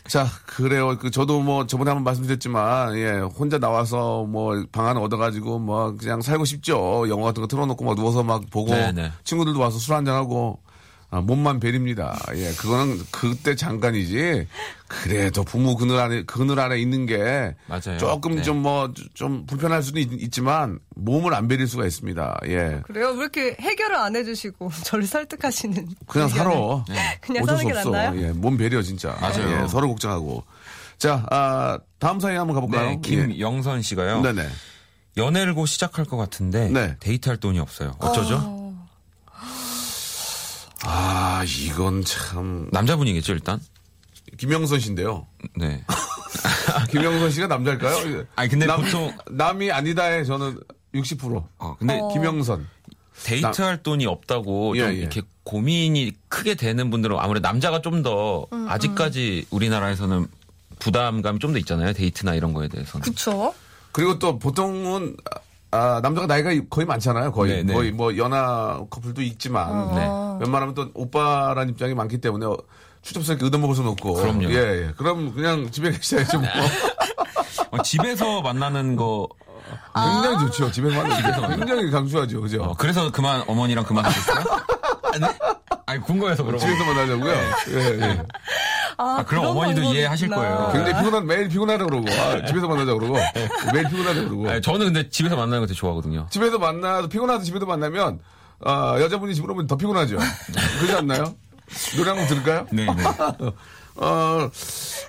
자, 0.08 0.26
그래요. 0.46 0.98
그, 0.98 1.10
저도 1.10 1.40
뭐, 1.40 1.66
저번에 1.66 1.90
한번 1.90 2.04
말씀드렸지만, 2.04 2.96
예, 2.96 3.20
혼자 3.20 3.58
나와서 3.58 4.24
뭐, 4.24 4.64
방 4.72 4.86
하나 4.86 5.00
얻어가지고, 5.00 5.60
뭐, 5.60 5.96
그냥 5.96 6.20
살고 6.20 6.44
싶죠. 6.44 7.08
영화 7.08 7.26
같은 7.26 7.40
거 7.40 7.46
틀어놓고 7.46 7.84
막 7.84 7.94
누워서 7.94 8.22
막 8.22 8.42
보고, 8.50 8.72
네네. 8.72 9.12
친구들도 9.24 9.58
와서 9.60 9.78
술 9.78 9.94
한잔하고, 9.94 10.58
아, 11.14 11.20
몸만 11.20 11.60
베립니다. 11.60 12.18
예, 12.34 12.52
그거는 12.54 12.98
그때 13.10 13.54
잠깐이지. 13.54 14.48
그래도 14.88 15.44
부모 15.44 15.76
그늘 15.76 15.98
안에, 16.00 16.22
그늘 16.22 16.58
안에 16.58 16.78
있는 16.80 17.04
게, 17.04 17.54
맞아요. 17.66 17.98
조금 17.98 18.36
네. 18.36 18.42
좀 18.42 18.62
뭐, 18.62 18.90
좀 19.12 19.44
불편할 19.44 19.82
수도 19.82 20.00
있, 20.00 20.32
지만 20.32 20.78
몸을 20.96 21.34
안 21.34 21.48
베릴 21.48 21.66
수가 21.66 21.84
있습니다. 21.84 22.40
예. 22.46 22.80
그래요? 22.86 23.10
왜 23.10 23.16
이렇게 23.18 23.56
해결을 23.60 23.94
안 23.94 24.16
해주시고 24.16 24.70
저를 24.84 25.04
설득하시는? 25.04 25.86
그냥 26.06 26.28
살아. 26.30 26.50
그냥 27.20 27.42
어쩔 27.42 27.56
사는 27.58 27.58
수게 27.58 27.72
없어. 27.74 27.90
낫나요? 27.90 28.22
예, 28.22 28.32
몸 28.32 28.56
배려 28.56 28.80
진짜. 28.80 29.14
맞아요. 29.20 29.64
예, 29.64 29.68
서로 29.68 29.88
걱정하고. 29.88 30.44
자, 30.96 31.26
아, 31.30 31.78
다음 31.98 32.20
사연 32.20 32.40
한번 32.40 32.54
가볼까요? 32.54 32.88
네, 32.88 33.00
김영선 33.02 33.82
씨가요. 33.82 34.22
예. 34.24 34.32
네네. 34.32 34.48
연애를 35.18 35.52
곧 35.52 35.66
시작할 35.66 36.06
것 36.06 36.16
같은데 36.16 36.70
네. 36.70 36.96
데이트할 37.00 37.36
돈이 37.36 37.58
없어요. 37.58 37.96
어쩌죠? 37.98 38.61
아, 40.84 41.44
이건 41.46 42.04
참 42.04 42.68
남자분이겠죠 42.72 43.32
일단. 43.32 43.60
김영선 44.38 44.80
씨인데요. 44.80 45.26
네. 45.56 45.84
김영선 46.90 47.30
씨가 47.30 47.46
남자일까요? 47.46 48.24
아니, 48.34 48.48
근데 48.48 48.66
남, 48.66 48.82
보통- 48.82 49.12
남이 49.30 49.70
아니다에 49.70 50.24
저는 50.24 50.58
60%. 50.94 51.44
어, 51.58 51.76
근데 51.78 52.00
김영선. 52.12 52.66
데이트할 53.24 53.82
돈이 53.82 54.06
없다고 54.06 54.76
좀 54.76 54.84
예, 54.86 54.90
예. 54.90 54.94
이렇게 54.98 55.22
고민이 55.44 56.12
크게 56.28 56.54
되는 56.54 56.90
분들은 56.90 57.16
아무래도 57.18 57.46
남자가 57.46 57.80
좀더 57.80 58.46
아직까지 58.50 59.46
우리나라에서는 59.50 60.26
부담감이 60.78 61.38
좀 61.38 61.52
더 61.52 61.58
있잖아요. 61.58 61.92
데이트나 61.92 62.34
이런 62.34 62.52
거에 62.52 62.66
대해서는. 62.68 63.04
그쵸? 63.04 63.54
그리고 63.92 64.18
또 64.18 64.38
보통은 64.38 65.16
아, 65.72 66.00
남자가 66.02 66.26
나이가 66.26 66.50
거의 66.68 66.86
많잖아요. 66.86 67.32
거의 67.32 67.56
네, 67.56 67.62
네. 67.62 67.72
거의 67.72 67.92
뭐 67.92 68.16
연하 68.18 68.84
커플도 68.90 69.22
있지만 69.22 69.94
네. 69.94 70.44
웬만하면 70.44 70.74
또 70.74 70.90
오빠라는 70.92 71.70
입장이 71.70 71.94
많기 71.94 72.18
때문에 72.18 72.44
어, 72.44 72.56
추접스럽게 73.00 73.46
얻어먹을 73.46 73.74
수는 73.74 73.90
없고. 73.92 74.14
그럼요. 74.14 74.50
예, 74.50 74.56
예. 74.56 74.92
그럼 74.96 75.34
그냥 75.34 75.70
집에 75.70 75.90
계셔야지 75.90 76.36
뭐. 76.36 76.46
어, 77.70 77.82
집에서 77.82 78.42
만나는 78.42 78.96
거 78.96 79.26
굉장히 79.94 80.38
좋죠. 80.46 80.70
집에서 80.70 80.94
만나는 81.02 81.48
게 81.48 81.56
굉장히 81.56 81.90
강조하죠. 81.90 82.42
그죠? 82.42 82.62
어, 82.62 82.74
그래서 82.76 83.10
그만 83.10 83.42
어머니랑 83.46 83.84
그만하셨어요? 83.84 84.44
네? 85.20 85.26
아니 85.86 86.00
궁금해서 86.00 86.44
그런 86.44 86.58
집에서 86.60 86.84
만나자고요. 86.84 87.32
예, 87.70 88.00
예. 88.00 88.22
아, 88.98 89.24
그럼 89.26 89.26
그런 89.26 89.46
어머니도 89.46 89.82
이해하실. 89.82 90.28
거예요. 90.28 90.70
굉장히 90.72 90.98
피곤한 91.02 91.26
매일 91.26 91.48
피곤하다 91.48 91.84
그러고 91.86 92.06
아, 92.10 92.44
집에서 92.46 92.68
만나자 92.68 92.94
그러고 92.94 93.16
매일 93.72 93.88
피곤하다 93.88 94.20
그러고 94.24 94.50
아니, 94.50 94.60
저는 94.62 94.92
근데 94.92 95.08
집에서 95.08 95.34
만나는 95.36 95.60
거 95.60 95.66
되게 95.66 95.76
좋아하거든요. 95.76 96.26
집에서 96.30 96.58
만나도 96.58 97.08
피곤하도 97.08 97.42
집에서 97.42 97.66
만나면 97.66 98.20
아, 98.64 98.96
여자분이 99.00 99.34
집으로 99.34 99.54
오면 99.54 99.66
더 99.66 99.76
피곤하죠. 99.76 100.18
그렇지 100.78 100.94
않나요? 100.94 101.34
노래 101.96 102.10
한 102.10 102.18
곡 102.18 102.28
들을까요? 102.28 102.66
네, 102.70 102.84
네. 102.84 102.92
어, 103.96 104.50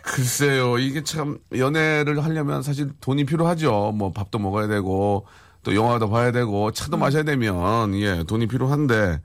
글쎄요. 0.02 0.78
이게 0.78 1.04
참 1.04 1.38
연애를 1.56 2.24
하려면 2.24 2.64
사실 2.64 2.90
돈이 3.00 3.26
필요하죠. 3.26 3.94
뭐 3.96 4.12
밥도 4.12 4.40
먹어야 4.40 4.68
되고 4.68 5.26
또 5.64 5.76
영화도 5.76 6.10
봐야 6.10 6.32
되고 6.32 6.72
차도 6.72 6.98
마셔야 6.98 7.24
되면 7.24 7.94
예, 7.96 8.24
돈이 8.24 8.48
필요한데 8.48 9.20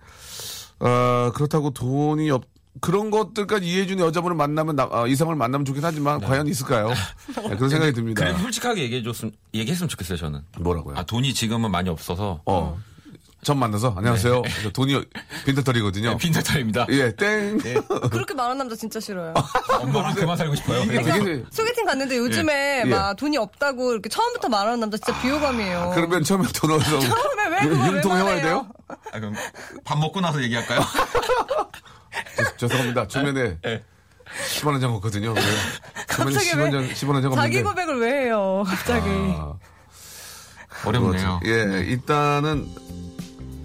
어, 0.80 1.30
그렇다고 1.35 1.70
돈이 1.70 2.30
없 2.30 2.44
그런 2.80 3.11
것들까지 3.11 3.66
이해해주는 3.66 4.04
여자분을 4.04 4.37
만나면 4.37 4.76
나- 4.76 4.88
아, 4.92 5.06
이성을 5.06 5.35
만나면 5.35 5.64
좋긴 5.64 5.85
하지만 5.85 6.20
과연 6.20 6.47
있을까요? 6.47 6.88
네, 6.88 7.56
그런 7.56 7.68
생각이 7.68 7.92
듭니다. 7.92 8.23
그래도 8.23 8.38
솔직하게 8.38 8.82
얘기해줬으면 8.82 9.32
얘기했으면 9.54 9.88
좋겠어요 9.88 10.16
저는. 10.16 10.42
뭐라고요? 10.61 10.97
아 10.97 11.02
돈이 11.02 11.35
지금은 11.35 11.73
많이 11.73 11.88
없어서 11.88 12.40
어. 12.47 12.78
전 13.45 13.59
만나서 13.59 13.95
안녕하세요. 13.97 14.42
저 14.64 14.71
돈이 14.71 15.00
빈털털이거든요. 15.47 16.11
네, 16.11 16.16
빈털털입니다. 16.16 16.87
예, 16.90 17.14
땡. 17.14 17.57
그렇게 18.11 18.35
말하는 18.35 18.59
남자 18.59 18.75
진짜 18.75 18.99
싫어요. 18.99 19.33
엄마랑 19.80 20.14
그만 20.14 20.37
살고 20.37 20.57
싶어요. 20.57 20.83
이게 20.83 21.00
되게 21.02 21.45
소개팅 21.50 21.87
갔는데 21.87 22.18
요즘에 22.18 22.83
예. 22.85 22.85
막 22.85 23.14
돈이 23.16 23.37
없다고 23.38 23.92
이렇게 23.92 24.09
처음부터 24.09 24.49
말하는 24.49 24.80
남자 24.80 24.99
진짜 24.99 25.18
비호감이에요. 25.23 25.92
그러면 25.95 26.25
처음에 26.25 26.47
돈 26.52 26.73
얻어서 26.73 26.99
처음에 26.99 27.49
왜 27.49 27.68
그걸 27.68 27.78
왜 27.78 27.87
융통 27.97 28.12
해와야 28.16 28.25
말해요? 28.25 28.42
돼요? 28.42 28.66
아, 29.12 29.21
그럼 29.21 29.35
밥 29.85 29.99
먹고 29.99 30.21
나서 30.21 30.42
얘기할까요? 30.42 30.80
죄- 32.37 32.57
죄송합니다. 32.57 33.07
주면에 33.07 33.57
네. 33.62 33.85
10원 34.61 34.73
한장 34.73 34.90
먹거든요. 34.92 35.33
네. 35.33 35.40
갑자기 36.09 36.50
10원 36.50 36.73
장, 36.73 36.88
10원 36.88 37.12
한장 37.14 37.33
자기. 37.35 37.62
고백을 37.62 38.00
왜 38.00 38.25
해요? 38.25 38.64
갑자기. 38.66 39.09
아, 39.09 39.54
어렵네요. 40.85 41.40
예, 41.47 41.50
일단은 41.87 42.68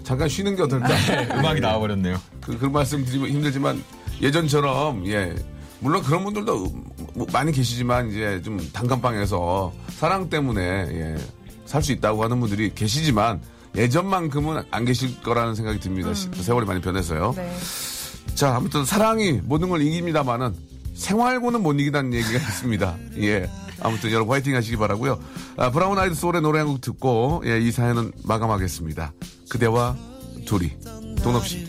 잠깐 0.04 0.28
쉬는 0.28 0.54
게 0.56 0.62
어떨까? 0.62 0.88
네, 0.88 1.28
음악이 1.34 1.60
나와버렸네요. 1.60 2.20
그, 2.40 2.56
그런 2.58 2.72
말씀 2.72 3.04
드리면 3.04 3.30
힘들지만 3.30 3.82
예전처럼 4.20 5.06
예 5.08 5.34
물론 5.80 6.02
그런 6.02 6.24
분들도 6.24 6.72
뭐 7.14 7.26
많이 7.32 7.50
계시지만 7.52 8.10
이제 8.10 8.40
좀 8.44 8.58
단칸방에서 8.72 9.72
사랑 9.96 10.28
때문에 10.30 10.62
예, 10.62 11.16
살 11.66 11.82
수 11.82 11.92
있다고 11.92 12.22
하는 12.22 12.38
분들이 12.40 12.72
계시지만 12.74 13.40
예전만큼은 13.74 14.62
안 14.70 14.84
계실 14.84 15.20
거라는 15.22 15.54
생각이 15.54 15.80
듭니다. 15.80 16.14
시- 16.14 16.28
세월이 16.32 16.66
많이 16.66 16.80
변해서요. 16.80 17.32
네. 17.36 17.52
자 18.34 18.54
아무튼 18.56 18.84
사랑이 18.84 19.40
모든 19.44 19.68
걸 19.68 19.82
이깁니다만은 19.82 20.54
생활고는 20.94 21.62
못 21.62 21.72
이기다는 21.80 22.12
얘기가 22.14 22.38
있습니다. 22.38 22.96
예. 23.18 23.50
아무튼 23.82 24.12
여러분 24.12 24.32
화이팅 24.34 24.54
하시기 24.54 24.76
바라고요. 24.76 25.18
아, 25.56 25.70
브라운 25.70 25.98
아이드 25.98 26.14
소울의 26.14 26.40
노래 26.42 26.60
한 26.60 26.68
곡 26.68 26.80
듣고 26.80 27.42
예, 27.46 27.58
이 27.60 27.70
사연은 27.72 28.12
마감하겠습니다. 28.24 29.12
그대와 29.54 29.96
둘이. 30.46 30.72
돈 31.22 31.36
없이. 31.36 31.64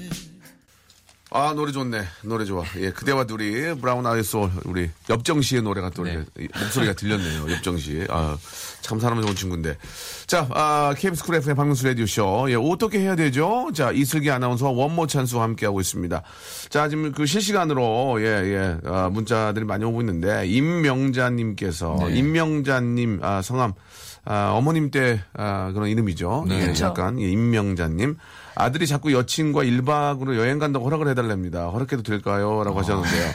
아 1.29 1.53
노래 1.53 1.71
좋네. 1.71 2.03
노래 2.23 2.43
좋아. 2.43 2.63
예 2.79 2.89
그대와 2.89 3.25
둘이. 3.25 3.79
브라운 3.79 4.07
아이드 4.07 4.23
소울. 4.23 4.49
우리 4.63 4.89
엽정 5.07 5.39
씨의 5.39 5.61
노래가 5.61 5.91
또 5.91 6.03
이렇게 6.07 6.25
목소리가 6.59 6.93
들렸네요 6.93 7.51
엽정 7.51 7.77
씨아참 7.77 8.99
사람 8.99 9.21
좋은 9.21 9.35
친구인데. 9.35 9.77
자 10.25 10.47
아, 10.49 10.95
KBS 10.97 11.25
쿨 11.25 11.35
FM 11.35 11.55
박명수 11.55 11.85
라디오 11.85 12.07
쇼예 12.07 12.55
어떻게 12.55 13.01
해야 13.01 13.15
되죠? 13.15 13.69
자 13.71 13.91
이슬기 13.91 14.31
아나운서와 14.31 14.71
원모 14.71 15.05
찬스와 15.05 15.43
함께 15.43 15.67
하고 15.67 15.79
있습니다. 15.79 16.23
자 16.69 16.89
지금 16.89 17.11
그 17.11 17.27
실시간으로 17.27 18.19
예예 18.19 18.77
아, 18.83 19.09
문자들이 19.11 19.63
많이 19.63 19.85
오고 19.85 20.01
있는데 20.01 20.47
임명자님께서 20.47 21.97
네. 22.07 22.17
임명자님 22.17 23.19
아, 23.21 23.43
성함 23.43 23.73
아, 24.25 24.51
어머님 24.53 24.89
때 24.91 25.21
아, 25.33 25.71
그런 25.73 25.87
이름이죠. 25.89 26.45
네. 26.47 26.67
예. 26.75 26.81
약간 26.81 27.19
예, 27.21 27.29
임명자님 27.29 28.17
아들이 28.55 28.87
자꾸 28.87 29.13
여친과 29.13 29.63
1박으로 29.63 30.35
여행 30.37 30.59
간다고 30.59 30.85
허락을 30.85 31.07
해달랍니다. 31.09 31.67
허락해도 31.69 32.01
될까요? 32.03 32.63
라고 32.63 32.79
하셨는데요. 32.79 33.31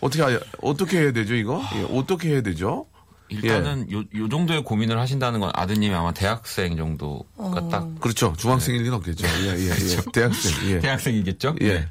어떻게 0.00 0.22
하- 0.22 0.38
어떻게 0.62 0.98
해야 1.00 1.12
되죠 1.12 1.34
이거? 1.34 1.60
예, 1.74 1.82
어떻게 1.98 2.28
해야 2.30 2.40
되죠? 2.42 2.86
일단은 3.30 3.90
요, 3.92 4.04
요 4.14 4.28
정도의 4.30 4.62
고민을 4.64 4.98
하신다는 4.98 5.40
건 5.40 5.50
아드님이 5.54 5.94
아마 5.94 6.12
대학생 6.14 6.76
정도가 6.76 7.68
딱 7.68 8.00
그렇죠. 8.00 8.32
중학생일 8.38 8.82
리는 8.84 8.94
없겠죠. 8.94 9.26
예, 9.26 9.56
예, 9.58 9.68
예. 9.70 9.96
대학생. 10.14 10.70
예. 10.70 10.78
대학생이겠죠? 10.80 11.56
예. 11.60 11.68
네. 11.74 11.88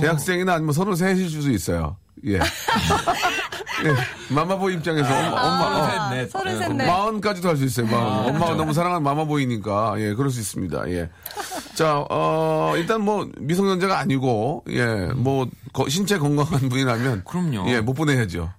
대학생이나 0.00 0.54
아니면 0.54 0.72
서른 0.72 0.94
셋일 0.94 1.28
수도 1.28 1.50
있어요. 1.50 1.96
예. 2.26 2.38
예. 3.84 4.34
마마보이 4.34 4.74
입장에서 4.74 5.08
엄마, 5.08 5.28
엄마, 5.28 5.66
어, 5.66 5.84
서른 5.84 5.90
셋, 5.90 6.16
넷. 6.16 6.30
서른 6.30 6.52
네, 6.52 6.58
셋, 6.58 6.72
넷. 6.76 6.86
마흔까지도 6.86 7.48
할 7.48 7.56
수 7.56 7.64
있어요. 7.64 7.86
마흔. 7.86 8.34
엄마가 8.34 8.54
너무 8.54 8.72
사랑하는 8.72 9.02
마마보이니까 9.02 9.94
예, 9.98 10.14
그럴 10.14 10.30
수 10.30 10.40
있습니다. 10.40 10.90
예. 10.90 11.10
자, 11.74 12.04
어, 12.10 12.74
일단 12.76 13.02
뭐 13.02 13.28
미성년자가 13.38 13.98
아니고 13.98 14.64
예, 14.70 14.84
뭐 15.14 15.46
거- 15.72 15.88
신체 15.88 16.18
건강한 16.18 16.68
분이라면 16.68 17.24
그럼요. 17.24 17.68
예, 17.70 17.80
못 17.80 17.94
보내야죠. 17.94 18.50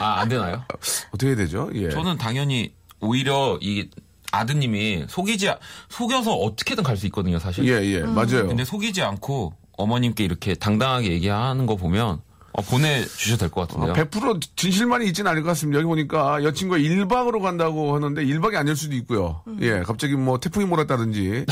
아, 0.00 0.20
안 0.20 0.28
되나요? 0.28 0.64
어떻게 1.08 1.28
해야 1.28 1.36
되죠? 1.36 1.70
예. 1.74 1.90
저는 1.90 2.18
당연히 2.18 2.74
오히려 3.00 3.58
이 3.60 3.88
아드님이 4.32 5.06
속이지, 5.08 5.48
않- 5.50 5.58
속여서 5.88 6.32
어떻게든 6.34 6.82
갈 6.82 6.96
수 6.96 7.06
있거든요, 7.06 7.38
사실. 7.38 7.66
예, 7.68 7.84
예, 7.86 8.00
맞아요. 8.00 8.46
근데 8.48 8.64
속이지 8.64 9.02
않고 9.02 9.52
어머님께 9.78 10.24
이렇게 10.24 10.54
당당하게 10.54 11.10
얘기하는 11.12 11.66
거 11.66 11.76
보면 11.76 12.20
어, 12.56 12.62
보내주셔도 12.62 13.38
될 13.40 13.50
것 13.50 13.68
같은데요. 13.68 13.92
100% 13.92 14.40
진실만이 14.56 15.04
있지는 15.08 15.30
않을 15.30 15.42
것 15.42 15.48
같습니다. 15.50 15.78
여기 15.78 15.86
보니까 15.86 16.42
여친과 16.42 16.78
1박으로 16.78 17.42
간다고 17.42 17.94
하는데 17.94 18.24
1박이 18.24 18.56
아닐 18.56 18.74
수도 18.74 18.94
있고요. 18.96 19.42
예, 19.60 19.80
갑자기 19.80 20.14
뭐 20.14 20.38
태풍이 20.40 20.64
몰았다든지 20.64 21.30
예, 21.30 21.44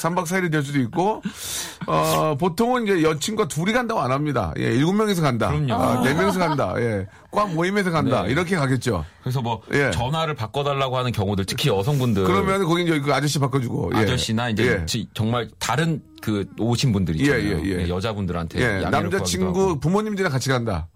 3박 0.00 0.24
4일이 0.24 0.52
될 0.52 0.62
수도 0.62 0.78
있고 0.78 1.20
어, 1.88 2.36
보통은 2.38 2.84
이제 2.84 3.02
여친과 3.02 3.48
둘이 3.48 3.72
간다고 3.72 4.00
안 4.00 4.12
합니다. 4.12 4.52
예, 4.58 4.70
7명이서 4.78 5.20
간다. 5.22 5.48
그럼요. 5.48 5.74
아, 5.74 6.02
4명이서 6.02 6.38
간다. 6.38 6.74
예. 6.78 7.06
과 7.32 7.46
모임에서 7.46 7.90
간다. 7.90 8.24
네. 8.24 8.30
이렇게 8.30 8.56
가겠죠. 8.56 9.06
그래서 9.22 9.40
뭐 9.40 9.62
예. 9.72 9.90
전화를 9.90 10.34
바꿔달라고 10.34 10.98
하는 10.98 11.12
경우들 11.12 11.46
특히 11.46 11.70
여성분들 11.70 12.24
그러면 12.24 12.62
거기 12.66 12.82
이제 12.82 13.00
그 13.00 13.12
아저씨 13.14 13.38
바꿔주고. 13.38 13.92
예. 13.94 14.00
아저씨나 14.00 14.50
이제 14.50 14.80
예. 14.82 14.86
지- 14.86 15.08
정말 15.14 15.48
다른 15.58 16.02
그 16.20 16.46
오신 16.58 16.92
분들 16.92 17.18
있잖아요. 17.20 17.42
예, 17.42 17.62
예, 17.64 17.82
예. 17.84 17.88
여자분들한테 17.88 18.60
예, 18.60 18.80
남자친구. 18.90 19.80
부모님들이랑 19.80 20.30
같이 20.30 20.50
간다. 20.50 20.88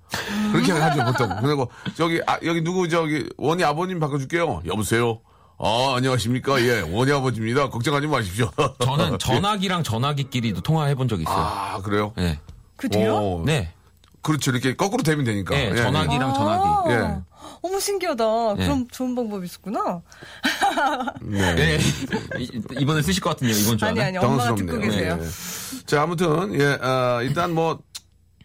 그렇게 0.52 0.72
하죠, 0.78 1.04
보통. 1.06 1.36
그리고, 1.42 1.70
저기, 1.96 2.20
아, 2.26 2.38
여기 2.44 2.62
누구, 2.62 2.86
저기, 2.88 3.26
원희 3.38 3.64
아버님 3.64 3.98
바꿔줄게요. 3.98 4.62
여보세요? 4.66 5.20
아, 5.58 5.94
안녕하십니까? 5.96 6.60
예, 6.60 6.80
원희 6.92 7.12
아버지입니다. 7.12 7.70
걱정하지 7.70 8.06
마십시오. 8.08 8.50
저는 8.80 9.16
전화기랑 9.18 9.82
전화기끼리도 9.82 10.60
통화해 10.60 10.94
본 10.94 11.08
적이 11.08 11.22
있어요. 11.22 11.36
아, 11.36 11.80
그래요? 11.82 12.12
네. 12.16 12.38
그 12.76 12.88
뒤요? 12.90 13.16
오, 13.16 13.42
네. 13.44 13.72
그렇죠. 14.26 14.50
이렇게 14.50 14.74
거꾸로 14.74 15.02
되면 15.02 15.24
되니까. 15.24 15.54
네, 15.54 15.70
예, 15.72 15.76
전화기랑 15.76 16.34
전화기. 16.34 16.90
예. 16.92 17.16
어머 17.62 17.80
신기하다. 17.80 18.24
예. 18.58 18.64
그럼 18.64 18.86
좋은 18.90 19.14
방법이 19.14 19.46
있었구나. 19.46 20.02
네. 21.22 21.54
네. 21.54 21.78
이- 22.38 22.60
이번에 22.78 23.02
쓰실 23.02 23.22
것 23.22 23.30
같은데요, 23.30 23.56
이번 23.58 23.78
주 23.78 23.84
아니 23.86 24.00
안에. 24.00 24.08
아니 24.08 24.18
엄마가 24.18 24.44
당황스럽네요. 24.44 24.80
듣고 24.80 24.90
계세요. 24.90 25.18
예. 25.22 25.86
자, 25.86 26.02
아무튼, 26.02 26.54
예, 26.60 26.64
어, 26.74 27.20
일단 27.22 27.52
뭐, 27.54 27.78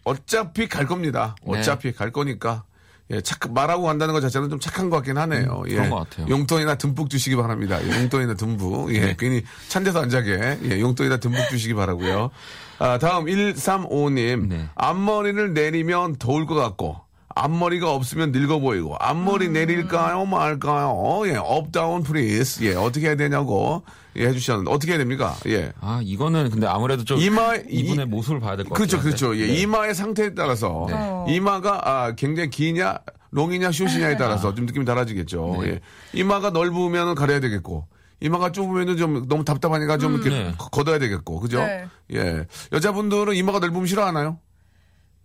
어차피 0.04 0.68
갈 0.68 0.86
겁니다. 0.86 1.36
네. 1.46 1.58
어차피 1.58 1.92
갈 1.92 2.10
거니까. 2.10 2.64
예, 3.10 3.20
착, 3.20 3.52
말하고 3.52 3.82
간다는 3.82 4.14
것 4.14 4.20
자체는 4.20 4.48
좀 4.48 4.58
착한 4.58 4.88
것 4.88 4.96
같긴 4.96 5.18
하네요. 5.18 5.64
예. 5.68 5.72
음, 5.72 5.76
그런 5.76 5.90
것 5.90 6.08
같아요. 6.08 6.26
용돈이나 6.30 6.76
듬뿍 6.76 7.10
주시기 7.10 7.36
바랍니다. 7.36 7.78
예, 7.84 8.00
용돈이나 8.02 8.34
듬뿍. 8.34 8.94
예, 8.94 9.00
네. 9.00 9.16
괜히 9.18 9.42
찬 9.68 9.84
데서 9.84 10.00
안 10.00 10.08
자게. 10.08 10.58
예, 10.64 10.80
용돈이나 10.80 11.18
듬뿍 11.18 11.48
주시기 11.50 11.74
바라고요 11.74 12.30
아, 12.78 12.98
다음 12.98 13.26
1355님. 13.26 14.48
네. 14.48 14.68
앞머리를 14.74 15.54
내리면 15.54 16.16
더울 16.16 16.46
것 16.46 16.54
같고, 16.54 16.96
앞머리가 17.34 17.92
없으면 17.94 18.32
늙어 18.32 18.58
보이고, 18.58 18.96
앞머리 18.98 19.46
음. 19.46 19.52
내릴까요, 19.54 20.24
말까요? 20.26 20.88
어, 20.94 21.22
예, 21.26 21.36
up 21.36 21.58
down 21.58 22.02
please. 22.02 22.62
예, 22.64 22.74
어떻게 22.74 23.06
해야 23.06 23.14
되냐고, 23.16 23.82
예, 24.16 24.26
해주셨는데, 24.26 24.70
어떻게 24.70 24.92
해야 24.92 24.98
됩니까? 24.98 25.34
예. 25.46 25.72
아, 25.80 26.00
이거는 26.02 26.50
근데 26.50 26.66
아무래도 26.66 27.04
좀 27.04 27.18
이마- 27.18 27.56
이분의 27.68 28.06
이- 28.06 28.08
모습을 28.08 28.40
봐야 28.40 28.56
될것 28.56 28.74
그렇죠, 28.76 28.98
같아요. 28.98 29.14
그렇죠. 29.16 29.38
예, 29.40 29.46
이마의 29.46 29.94
상태에 29.94 30.34
따라서 30.34 30.86
네. 30.90 31.34
이마가 31.34 31.80
아, 31.84 32.14
굉장히 32.16 32.50
기냐, 32.50 32.98
long이냐, 33.30 33.72
short이냐에 33.72 34.16
따라서 34.18 34.54
좀 34.54 34.66
느낌이 34.66 34.84
달라지겠죠. 34.84 35.58
네. 35.62 35.68
예. 35.68 35.80
이마가 36.12 36.50
넓으면 36.50 37.14
가려야 37.14 37.40
되겠고. 37.40 37.86
이마가 38.22 38.52
좁으면 38.52 38.96
좀 38.96 39.26
너무 39.28 39.44
답답하니까 39.44 39.98
좀 39.98 40.14
이렇게 40.14 40.30
네. 40.30 40.54
거- 40.56 40.68
걷어야 40.68 40.98
되겠고, 40.98 41.40
그죠? 41.40 41.58
네. 41.58 41.86
예. 42.14 42.46
여자분들은 42.72 43.34
이마가 43.34 43.58
넓으면 43.58 43.86
싫어하나요? 43.86 44.38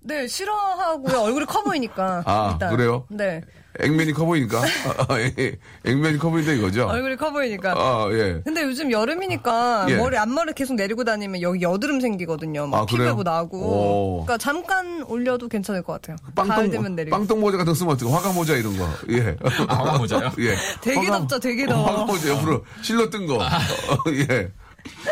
네 0.08 0.26
싫어하고요. 0.26 1.20
얼굴이 1.20 1.46
커 1.46 1.62
보이니까. 1.64 2.24
아, 2.26 2.52
일단. 2.54 2.70
그래요? 2.76 3.06
네. 3.10 3.42
액면이 3.80 4.14
커 4.14 4.26
보이니까. 4.26 4.60
아, 5.10 5.20
예. 5.20 5.56
액면이 5.86 6.18
커 6.18 6.30
보인다 6.30 6.52
이거죠? 6.54 6.88
얼굴이 6.88 7.18
커 7.18 7.30
보이니까. 7.32 7.74
아, 7.74 8.08
예. 8.14 8.42
근데 8.44 8.64
요즘 8.64 8.90
여름이니까 8.92 9.86
예. 9.90 9.98
머리 9.98 10.18
앞머리 10.18 10.54
계속 10.54 10.76
내리고 10.76 11.04
다니면 11.04 11.42
여기 11.42 11.62
여드름 11.62 12.00
생기거든요. 12.00 12.68
막 12.68 12.78
아, 12.78 12.86
그래요? 12.86 13.10
피부에도 13.10 13.30
나고. 13.30 13.58
오. 13.60 14.24
그러니까 14.26 14.38
잠깐 14.38 15.04
올려도 15.04 15.50
괜찮을 15.50 15.84
것 15.84 15.94
같아요. 15.94 16.16
가을 16.36 16.48
빵똥, 16.48 16.72
되면 16.72 16.96
내리고. 16.96 17.16
빵똥 17.18 17.40
모자 17.42 17.58
같은 17.58 17.72
거 17.74 17.76
쓰면 17.76 17.94
어떡해? 17.96 18.12
화가 18.12 18.32
모자 18.32 18.56
이런 18.56 18.78
거. 18.78 18.88
예. 19.10 19.36
아, 19.68 19.76
화가 19.76 19.98
모자요? 20.00 20.32
예. 20.40 20.56
되게 20.82 21.06
덥죠, 21.08 21.40
되게 21.40 21.66
어, 21.66 21.68
더워. 21.68 21.86
화가 21.88 22.06
모자 22.06 22.30
옆으로 22.30 22.64
실로 22.82 23.10
뜬 23.10 23.28
거. 23.28 23.44
아. 23.44 23.58
어, 23.58 24.12
예. 24.14 24.50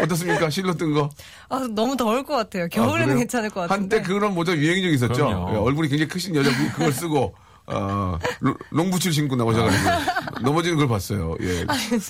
어떻습니까? 0.02 0.50
실로 0.50 0.74
뜬 0.76 0.94
거? 0.94 1.10
아, 1.50 1.68
너무 1.72 1.96
더울 1.98 2.24
것 2.24 2.36
같아요. 2.36 2.66
아, 2.66 2.68
겨울에는 2.68 3.06
그래요? 3.06 3.18
괜찮을 3.20 3.50
것 3.50 3.62
같은데. 3.68 3.96
한때 3.98 4.08
그런 4.08 4.34
모자 4.34 4.56
유행이 4.56 4.82
좀 4.82 4.92
있었죠. 4.94 5.14
그럼요. 5.14 5.54
예, 5.54 5.58
얼굴이 5.58 5.88
굉장히 5.90 6.08
크신 6.10 6.36
여자분이 6.36 6.70
그걸 6.74 6.92
쓰고 6.94 7.36
어, 7.68 8.20
롱- 8.42 8.58
롱부츠를 8.70 9.12
신고 9.12 9.36
나오셔가지고 9.36 9.90
넘어지는 10.44 10.78
걸 10.78 10.88
봤어요. 10.88 11.36
예, 11.42 11.66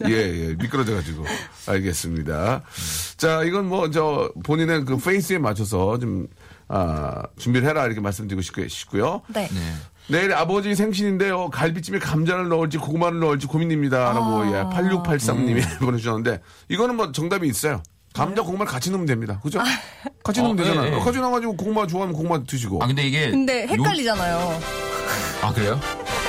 예, 0.09 0.11
예, 0.49 0.53
미끄러져가지고 0.55 1.23
알겠습니다. 1.67 2.61
자, 3.17 3.43
이건 3.43 3.67
뭐 3.69 3.89
저 3.89 4.29
본인의 4.43 4.83
그 4.85 4.97
face에 4.97 5.37
맞춰서 5.37 5.97
좀 5.99 6.27
아, 6.67 7.21
준비를 7.37 7.67
해라 7.69 7.85
이렇게 7.85 8.01
말씀드리고 8.01 8.41
싶- 8.41 8.69
싶고요. 8.69 9.21
네. 9.33 9.47
네. 9.53 9.59
내일 10.07 10.33
아버지 10.33 10.75
생신인데요. 10.75 11.49
갈비찜에 11.49 11.99
감자를 11.99 12.47
넣을지 12.49 12.77
고구마를 12.77 13.19
넣을지 13.19 13.47
고민입니다. 13.47 13.97
라고 14.13 14.41
아. 14.41 14.47
예, 14.47 14.75
8683님이 14.75 15.63
보내주셨는데 15.79 16.41
이거는 16.69 16.95
뭐 16.95 17.11
정답이 17.11 17.47
있어요. 17.47 17.81
감자 18.13 18.41
고구마를 18.43 18.71
같이 18.71 18.91
넣으면 18.91 19.05
됩니다. 19.07 19.39
그죠? 19.43 19.59
같이 20.23 20.41
넣으면 20.41 20.59
어, 20.59 20.63
되잖아요. 20.63 20.91
예, 20.93 20.95
예. 20.95 20.99
같이 20.99 21.19
넣어가지고 21.19 21.57
고구마 21.57 21.87
좋아하면 21.87 22.15
고구마 22.15 22.43
드시고. 22.43 22.81
아, 22.83 22.87
근데 22.87 23.03
이게. 23.03 23.29
근데 23.31 23.63
요- 23.63 23.67
헷갈리잖아요. 23.69 24.59
아, 25.41 25.53
그래요? 25.53 25.79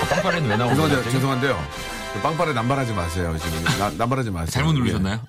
아, 0.02 0.14
빵빠레는 0.14 0.48
왜 0.48 0.56
나오는 0.56 0.74
죄송한데, 0.74 0.96
거죠? 0.96 1.10
죄송한데요. 1.10 1.58
빵빠레 2.22 2.52
남발하지 2.54 2.92
마세요. 2.92 3.36
지금 3.40 3.62
나- 3.78 3.90
남발하지 3.90 4.30
마세요. 4.30 4.50
잘못 4.50 4.72
누르셨나요? 4.72 5.20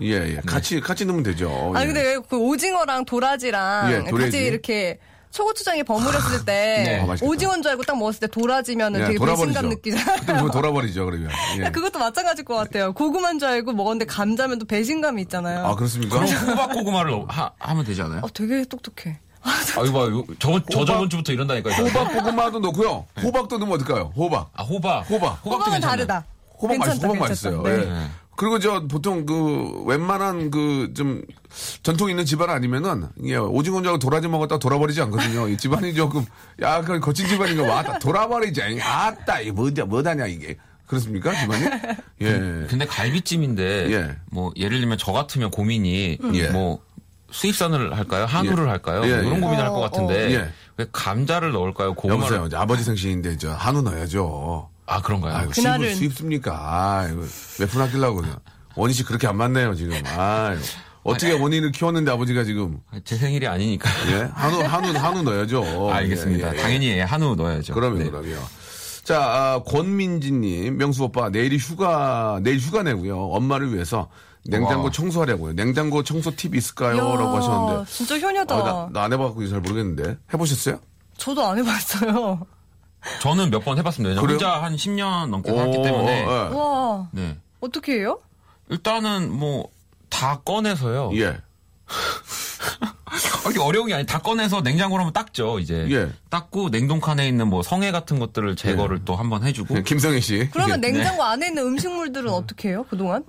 예, 0.00 0.06
예. 0.12 0.36
예. 0.36 0.40
같이 0.46 0.80
같이 0.80 1.04
넣으면 1.04 1.24
되죠. 1.24 1.72
아니 1.74 1.82
예. 1.82 1.86
근데 1.92 2.02
왜 2.14 2.18
그 2.28 2.36
오징어랑 2.38 3.04
도라지랑 3.04 3.90
예, 3.92 4.04
도라지. 4.08 4.30
같이 4.30 4.38
이렇게 4.46 4.98
초고추장에 5.30 5.82
버무렸을 5.82 6.44
때 6.44 6.82
네. 6.86 7.00
아. 7.00 7.16
오징어인 7.22 7.62
줄 7.62 7.70
알고 7.72 7.82
딱 7.84 7.96
먹었을 7.98 8.20
때 8.20 8.26
도라지면은 8.28 9.00
예, 9.00 9.04
되게. 9.06 9.18
배신감 9.18 9.68
느끼잖아요. 9.68 10.16
그때 10.20 10.32
보면 10.34 10.50
돌아버리죠. 10.50 11.04
그러면. 11.04 11.30
예. 11.58 11.70
그것도 11.70 11.98
마찬가지일 11.98 12.44
것 12.44 12.56
같아요. 12.56 12.92
고구마인 12.92 13.38
줄 13.38 13.48
알고 13.48 13.72
먹었는데 13.72 14.06
감자면 14.06 14.58
또 14.58 14.66
배신감이 14.66 15.22
있잖아요. 15.22 15.66
아 15.66 15.74
그렇습니까? 15.74 16.18
그럼 16.18 16.30
호박 16.32 16.72
고구마를 16.72 17.10
넣- 17.12 17.26
하, 17.28 17.50
하면 17.58 17.84
되지 17.84 18.02
않아요? 18.02 18.20
어, 18.22 18.28
되게 18.32 18.64
똑똑해. 18.64 19.18
아, 19.42 19.52
이거 19.84 19.92
봐. 19.92 20.06
이거 20.06 20.24
저번, 20.38 20.62
저 20.70 20.84
저번 20.84 21.08
주부터 21.08 21.32
이런다니까요. 21.32 21.74
호박 21.84 22.12
고구마도 22.12 22.58
넣고요. 22.58 23.06
호박도 23.22 23.58
넣으면 23.58 23.80
어떨까요? 23.80 24.12
호박. 24.16 24.50
아, 24.54 24.62
호박. 24.64 25.08
호박. 25.08 25.26
호박도 25.44 25.50
호박은 25.50 25.72
괜찮아요. 25.74 25.90
다르다. 25.96 26.24
호박 26.60 26.78
맛있어. 26.78 26.92
괜찮다, 26.94 27.08
호박 27.14 27.28
괜찮다. 27.28 27.56
맛있어요. 27.62 27.62
네. 27.62 28.02
예. 28.02 28.08
그리고 28.38 28.60
저 28.60 28.86
보통 28.86 29.26
그 29.26 29.82
웬만한 29.84 30.50
그 30.52 30.92
좀 30.94 31.22
전통 31.82 32.08
있는 32.10 32.24
집안 32.24 32.50
아니면은 32.50 33.08
예, 33.24 33.36
오징어 33.36 33.78
줄 33.80 33.88
알고 33.88 33.98
도라지 33.98 34.28
먹었다 34.28 34.58
돌아버리지 34.58 35.00
않거든요. 35.02 35.48
이 35.48 35.56
집안이 35.56 35.92
조금 35.94 36.24
약간 36.60 37.00
거친 37.00 37.26
집안인가 37.26 37.64
와다 37.64 37.98
돌아버리지. 37.98 38.62
아따 38.80 39.40
이 39.40 39.50
뭐냐 39.50 39.84
뭐다냐 39.86 40.26
이게 40.26 40.56
그렇습니까 40.86 41.34
집안이? 41.34 41.64
예. 42.22 42.28
근데 42.68 42.86
갈비찜인데 42.86 43.92
예. 43.92 44.16
뭐 44.30 44.52
예를 44.56 44.78
들면 44.78 44.98
저 44.98 45.12
같으면 45.12 45.50
고민이 45.50 46.18
예. 46.34 46.48
뭐 46.50 46.80
수입산을 47.30 47.96
할까요? 47.96 48.24
한우를 48.26 48.64
예. 48.64 48.68
할까요? 48.68 49.02
예, 49.04 49.08
뭐 49.16 49.18
이런 49.24 49.36
예. 49.36 49.40
고민을 49.40 49.64
할 49.64 49.70
것 49.70 49.80
같은데 49.80 50.34
예. 50.34 50.48
왜 50.76 50.86
감자를 50.92 51.50
넣을까요? 51.52 51.94
고구마를 51.94 52.22
여보세요. 52.22 52.46
이제 52.46 52.56
아버지 52.56 52.84
생신인데 52.84 53.36
저 53.38 53.52
한우 53.52 53.82
넣어야죠. 53.82 54.70
아 54.88 55.02
그런가요? 55.02 55.34
아이고, 55.36 55.52
그날은- 55.52 55.84
수입, 55.90 55.96
수입습니까? 55.98 57.00
아이고, 57.02 57.22
몇푼 57.60 57.82
아끼려고 57.82 58.22
그냥. 58.22 58.38
원희 58.74 58.94
씨 58.94 59.04
그렇게 59.04 59.26
안 59.26 59.36
맞네요, 59.36 59.74
지금. 59.74 59.92
아이고. 60.16 60.62
어떻게 61.04 61.32
원희를 61.32 61.72
키웠는데 61.72 62.10
아버지가 62.10 62.44
지금. 62.44 62.80
제 63.04 63.16
생일이 63.16 63.46
아니니까. 63.46 63.88
예? 64.12 64.28
한우, 64.34 64.62
한우, 64.62 64.92
한우 64.96 65.22
넣어야죠. 65.22 65.90
알겠습니다. 65.92 66.48
예, 66.48 66.52
예, 66.52 66.56
예. 66.58 66.62
당연히 66.62 66.86
예, 66.88 67.00
한우 67.02 67.34
넣어야죠. 67.34 67.74
그럼요, 67.74 67.98
네. 67.98 68.10
그럼요. 68.10 68.36
자, 69.04 69.20
아, 69.22 69.62
권민지님, 69.66 70.76
명수 70.76 71.04
오빠, 71.04 71.30
내일이 71.30 71.56
휴가, 71.56 72.40
내일 72.42 72.58
휴가 72.58 72.82
내고요. 72.82 73.18
엄마를 73.30 73.72
위해서 73.72 74.08
냉장고 74.44 74.84
와. 74.84 74.90
청소하려고요. 74.90 75.54
냉장고 75.54 76.02
청소 76.02 76.34
팁 76.36 76.54
있을까요? 76.54 76.94
이야, 76.96 77.02
라고 77.02 77.36
하셨는데. 77.36 77.90
진짜 77.90 78.18
효녀다. 78.18 78.54
아, 78.56 78.88
나안 78.92 79.12
해봐갖고 79.12 79.46
잘 79.48 79.60
모르겠는데. 79.60 80.18
해보셨어요? 80.32 80.78
저도 81.16 81.46
안 81.46 81.58
해봤어요. 81.58 82.40
저는 83.20 83.50
몇 83.50 83.64
번 83.64 83.78
해봤습니다. 83.78 84.20
그래요? 84.20 84.34
혼자 84.34 84.62
한 84.62 84.76
10년 84.76 85.28
넘게 85.30 85.50
오, 85.50 85.56
살았기 85.56 85.82
때문에. 85.82 86.24
어, 86.24 86.30
와, 86.56 87.08
네. 87.12 87.36
어떻게 87.60 87.92
해요? 87.94 88.20
일단은 88.68 89.30
뭐 89.32 89.70
다 90.10 90.40
꺼내서요. 90.40 91.10
예. 91.14 91.20
예. 91.28 91.38
이게 93.50 93.60
어려운 93.60 93.86
게 93.88 93.94
아니 93.94 94.04
다 94.06 94.18
꺼내서 94.18 94.60
냉장고로 94.62 95.04
한번 95.04 95.12
닦죠. 95.12 95.58
이제 95.58 95.86
예. 95.90 96.10
닦고 96.30 96.68
냉동칸에 96.70 97.26
있는 97.28 97.48
뭐 97.48 97.62
성에 97.62 97.90
같은 97.92 98.18
것들을 98.18 98.56
제거를 98.56 99.04
또 99.04 99.16
한번 99.16 99.44
해주고. 99.44 99.76
예, 99.76 99.82
김성애 99.82 100.20
씨. 100.20 100.48
그러면 100.52 100.82
예. 100.82 100.90
냉장고 100.90 101.22
안에 101.24 101.48
있는 101.48 101.62
음식물들은 101.66 102.30
어떻게 102.30 102.70
해요? 102.70 102.84
그동안? 102.90 103.24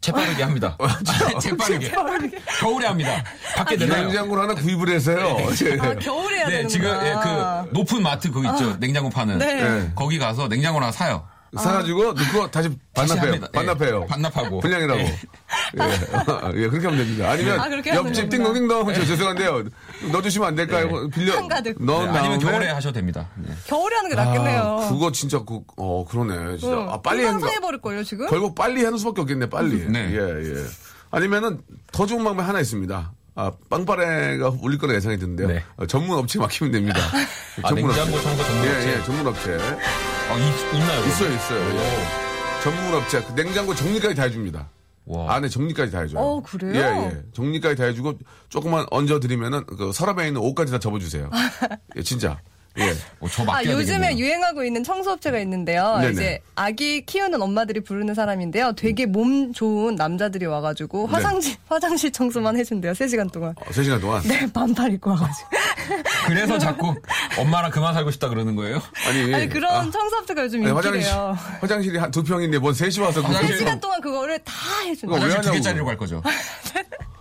그 0.00 0.06
재빠르게 0.06 0.42
합니다. 0.42 0.76
어, 0.78 0.88
재빠르게. 1.38 1.90
겨울에 2.58 2.86
합니다. 2.86 3.22
밖에 3.54 3.76
내놔요. 3.76 4.04
냉장고를 4.04 4.42
하나 4.44 4.54
구입을 4.54 4.88
해서요. 4.88 5.36
예. 5.62 5.78
아, 5.78 5.94
겨울에 5.94 6.38
해야 6.38 6.46
네, 6.46 6.56
되는구나. 6.62 6.68
지금 6.68 6.88
예, 7.06 7.14
그 7.22 7.78
높은 7.78 8.02
마트 8.02 8.30
그거 8.32 8.50
있죠. 8.52 8.76
냉장고 8.80 9.10
파는. 9.10 9.38
네. 9.38 9.60
예. 9.60 9.90
거기 9.94 10.18
가서 10.18 10.48
냉장고 10.48 10.80
하나 10.80 10.90
사요. 10.90 11.26
사가지고 11.58 12.12
넣고 12.12 12.50
다시 12.50 12.70
반납해요. 12.94 13.26
합니다. 13.32 13.48
예, 13.48 13.58
반납해요. 13.58 14.06
반납하고. 14.06 14.60
분량이라고. 14.60 15.00
예. 15.00 15.04
예. 15.04 16.62
예, 16.62 16.68
그렇게 16.68 16.86
하면 16.86 16.96
됩니다. 16.98 17.30
아니면 17.30 17.60
아, 17.60 17.68
그렇게 17.68 17.90
하면 17.90 18.06
옆집 18.06 18.30
되는구나. 18.30 18.54
띵동띵동 18.54 18.94
저 18.94 19.04
죄송한데요. 19.06 19.64
넣어주시면 20.12 20.48
안 20.48 20.54
될까요? 20.54 21.08
빌려 21.10 21.36
한가득. 21.36 21.82
넣은 21.84 22.12
네, 22.12 22.18
아니면 22.18 22.38
겨울에 22.38 22.68
하셔도 22.70 22.92
됩니다. 22.94 23.28
네. 23.36 23.52
겨울에 23.66 23.96
하는 23.96 24.10
게 24.10 24.16
낫겠네요. 24.16 24.60
아, 24.80 24.88
그거 24.88 25.10
진짜 25.10 25.38
그, 25.40 25.60
어 25.76 26.04
그러네. 26.08 26.58
진짜 26.58 26.76
응. 26.76 26.88
아, 26.90 27.00
빨리 27.00 27.24
거. 27.24 27.38
상해버릴걸요, 27.38 28.04
지금? 28.04 28.28
결국 28.28 28.54
빨리 28.54 28.84
하는 28.84 28.96
수밖에 28.98 29.22
없겠네. 29.22 29.48
빨리. 29.50 29.86
네. 29.90 30.10
예 30.12 30.18
예. 30.18 30.64
아니면은 31.10 31.60
더 31.92 32.06
좋은 32.06 32.22
방법이 32.22 32.46
하나 32.46 32.60
있습니다. 32.60 33.12
아, 33.36 33.52
빵빠레가 33.70 34.52
울릴 34.60 34.78
거라 34.78 34.94
예상이 34.94 35.18
드는데요. 35.18 35.48
네. 35.48 35.62
어, 35.76 35.86
전문 35.86 36.18
업체 36.18 36.38
맡기면 36.38 36.72
됩니다. 36.72 37.00
아, 37.62 37.72
냉장고 37.72 38.20
청소 38.20 38.42
전문 38.44 38.66
예, 38.66 38.70
업체? 38.70 38.92
예, 38.98 39.04
전문 39.04 39.26
업체. 39.28 39.58
아, 40.30 40.34
있, 40.36 40.74
있나요? 40.74 41.06
있어요, 41.06 41.34
있어요. 41.34 41.76
예. 41.76 42.62
전문 42.62 42.94
업체. 42.94 43.20
그 43.20 43.32
냉장고 43.32 43.74
정리까지 43.74 44.14
다 44.14 44.22
해줍니다. 44.22 44.68
와. 45.06 45.34
안에 45.34 45.48
정리까지 45.48 45.90
다 45.90 46.00
해줘요. 46.02 46.20
어, 46.20 46.40
그래요? 46.40 46.72
예, 46.74 47.06
예. 47.16 47.22
정리까지 47.32 47.74
다 47.74 47.84
해주고 47.86 48.14
조금만 48.48 48.86
얹어드리면은 48.92 49.66
그 49.66 49.92
서랍에 49.92 50.28
있는 50.28 50.40
옷까지 50.40 50.70
다 50.70 50.78
접어주세요. 50.78 51.30
예, 51.96 52.02
진짜. 52.02 52.38
예. 52.78 52.90
어, 53.18 53.26
저 53.28 53.44
아, 53.50 53.64
요즘에 53.64 53.98
되겠네요. 53.98 54.16
유행하고 54.18 54.64
있는 54.64 54.84
청소업체가 54.84 55.38
있는데요. 55.40 55.98
네네. 56.00 56.12
이제 56.12 56.40
아기 56.54 57.04
키우는 57.04 57.42
엄마들이 57.42 57.80
부르는 57.80 58.14
사람인데요. 58.14 58.74
되게 58.76 59.06
몸 59.06 59.52
좋은 59.52 59.96
남자들이 59.96 60.46
와가지고 60.46 61.08
네. 61.08 61.12
화장실 61.12 61.56
화장실 61.68 62.12
청소만 62.12 62.56
해준대요. 62.56 62.94
3 62.94 63.08
시간 63.08 63.28
동안. 63.28 63.54
어, 63.60 63.72
3 63.72 63.82
시간 63.84 64.00
동안. 64.00 64.22
네, 64.22 64.50
반팔 64.52 64.92
입고 64.94 65.10
와가지고. 65.10 65.48
그래서 66.28 66.58
자꾸 66.58 66.94
엄마랑 67.36 67.72
그만 67.72 67.92
살고 67.92 68.12
싶다 68.12 68.28
그러는 68.28 68.54
거예요? 68.54 68.80
아니, 69.08 69.34
아니 69.34 69.48
그런 69.48 69.90
청소업체가 69.90 70.44
요즘 70.44 70.62
아니, 70.64 70.70
화장실, 70.72 71.00
인기래요. 71.00 71.36
화장실이 71.60 71.98
한 71.98 72.10
두 72.12 72.22
평인데 72.22 72.58
뭔 72.58 72.72
셋이 72.72 72.98
와서 73.00 73.20
그 73.20 73.26
화장실- 73.32 73.66
3시간 73.66 73.80
동안 73.80 74.00
그거를 74.00 74.38
다 74.40 74.52
해준대요. 74.84 75.10
그거 75.10 75.14
왜 75.14 75.20
화장실 75.34 75.42
두 75.42 75.48
하냐고. 75.48 75.56
개짜리로 75.56 75.84
갈 75.86 75.96
거죠? 75.96 76.22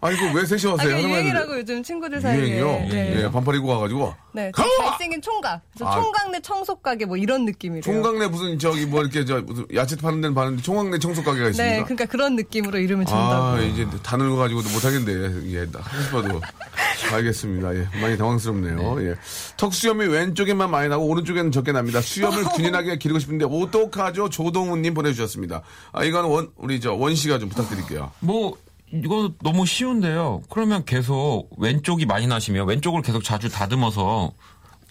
아니, 0.00 0.16
그왜 0.16 0.44
셋이 0.46 0.72
아? 0.72 0.76
그게 0.76 0.92
하나만 0.94 1.10
유행이라고 1.10 1.58
요즘 1.58 1.82
친구들 1.82 2.20
사이에. 2.20 2.38
유행이요? 2.38 2.66
네. 2.88 3.22
예, 3.24 3.30
반팔 3.32 3.56
입고 3.56 3.66
와가지고. 3.66 4.14
네, 4.32 4.50
가와! 4.52 4.68
잘생긴 4.90 5.20
총각. 5.20 5.60
그래서 5.74 5.90
아. 5.90 5.94
총각 6.00 6.30
내 6.30 6.40
청소 6.40 6.76
가게 6.76 7.04
뭐 7.04 7.16
이런 7.16 7.44
느낌이래요. 7.44 7.82
총각내 7.82 8.28
무슨 8.28 8.56
저기 8.60 8.86
뭐 8.86 9.00
이렇게 9.02 9.24
저 9.24 9.42
야채 9.74 9.96
파는 9.96 10.20
데는 10.20 10.34
파는데 10.34 10.62
총각내 10.62 11.00
청소 11.00 11.24
가게가 11.24 11.48
있습니까? 11.48 11.76
네, 11.78 11.82
그러니까 11.82 12.04
그런 12.04 12.36
느낌으로 12.36 12.78
이름을 12.78 13.06
준다고. 13.06 13.56
아, 13.56 13.60
이제 13.60 13.88
다 14.04 14.16
늙어가지고도 14.16 14.68
못하겠네. 14.70 15.52
예, 15.54 15.58
하고 15.72 16.02
싶어도. 16.04 16.40
알겠습니다. 17.12 17.74
예, 17.74 17.88
많이 18.00 18.16
당황스럽네요. 18.18 19.02
예. 19.08 19.14
턱 19.56 19.72
수염이 19.74 20.06
왼쪽에만 20.06 20.70
많이 20.70 20.88
나고 20.88 21.06
오른쪽에는 21.06 21.50
적게 21.50 21.72
납니다. 21.72 22.00
수염을 22.00 22.44
균일하게 22.54 22.98
기르고 22.98 23.18
싶은데 23.18 23.46
어떡하죠? 23.48 24.28
조동훈님 24.28 24.94
보내주셨습니다. 24.94 25.62
아, 25.92 26.04
이거는 26.04 26.28
원, 26.30 26.50
우리 26.56 26.80
저 26.80 26.94
원 26.94 27.14
씨가 27.14 27.38
좀 27.38 27.48
부탁드릴게요. 27.48 28.10
뭐 28.20 28.56
이거 28.92 29.32
너무 29.42 29.66
쉬운데요. 29.66 30.42
그러면 30.50 30.84
계속 30.84 31.48
왼쪽이 31.58 32.06
많이 32.06 32.26
나시면 32.26 32.66
왼쪽을 32.66 33.02
계속 33.02 33.22
자주 33.22 33.48
다듬어서 33.48 34.32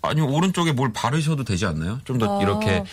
아니면 0.02 0.30
오른쪽에 0.30 0.72
뭘 0.72 0.94
바르셔도 0.94 1.44
되지 1.44 1.66
않나요? 1.66 2.00
좀더 2.04 2.40
아. 2.40 2.42
이렇게 2.42 2.84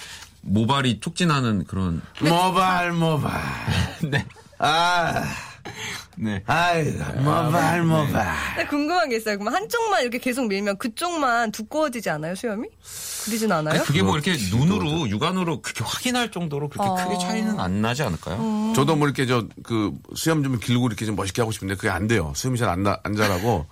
모발이 0.41 1.01
촉진하는 1.01 1.65
그런 1.65 2.03
모발, 2.21 2.93
모발. 2.93 3.41
네. 4.11 4.25
아, 4.59 5.25
네. 6.17 6.43
아이, 6.47 6.85
모발, 7.17 7.83
모발. 7.83 8.27
근데 8.55 8.69
궁금한 8.69 9.09
게 9.09 9.17
있어요. 9.17 9.39
그럼 9.39 9.53
한쪽만 9.53 10.03
이렇게 10.03 10.19
계속 10.19 10.47
밀면 10.47 10.79
그쪽만 10.79 11.51
두꺼워지지 11.53 12.09
않아요, 12.11 12.35
수염이? 12.35 12.69
그러진 13.25 13.51
않아요? 13.51 13.75
아니, 13.75 13.85
그게 13.85 14.03
뭐 14.03 14.15
이렇게 14.17 14.37
눈으로 14.51 15.09
육안으로 15.09 15.61
그렇게 15.63 15.83
확인할 15.85 16.31
정도로 16.31 16.69
그렇게 16.69 16.89
어. 16.89 16.95
크게 16.95 17.19
차이는 17.19 17.59
안 17.59 17.83
나지 17.83 18.03
않을까요? 18.03 18.73
저도 18.77 18.97
뭐 18.97 19.07
이렇게 19.09 19.27
저 19.27 19.49
그 19.63 19.93
수염 20.15 20.43
좀 20.43 20.59
길고 20.59 20.87
이렇게 20.89 21.05
좀 21.07 21.17
멋있게 21.17 21.41
하고 21.43 21.51
싶은데 21.53 21.75
그게 21.77 21.89
안 21.89 22.07
돼요. 22.07 22.33
수염이 22.37 22.59
잘안안 22.59 23.17
자라고 23.17 23.67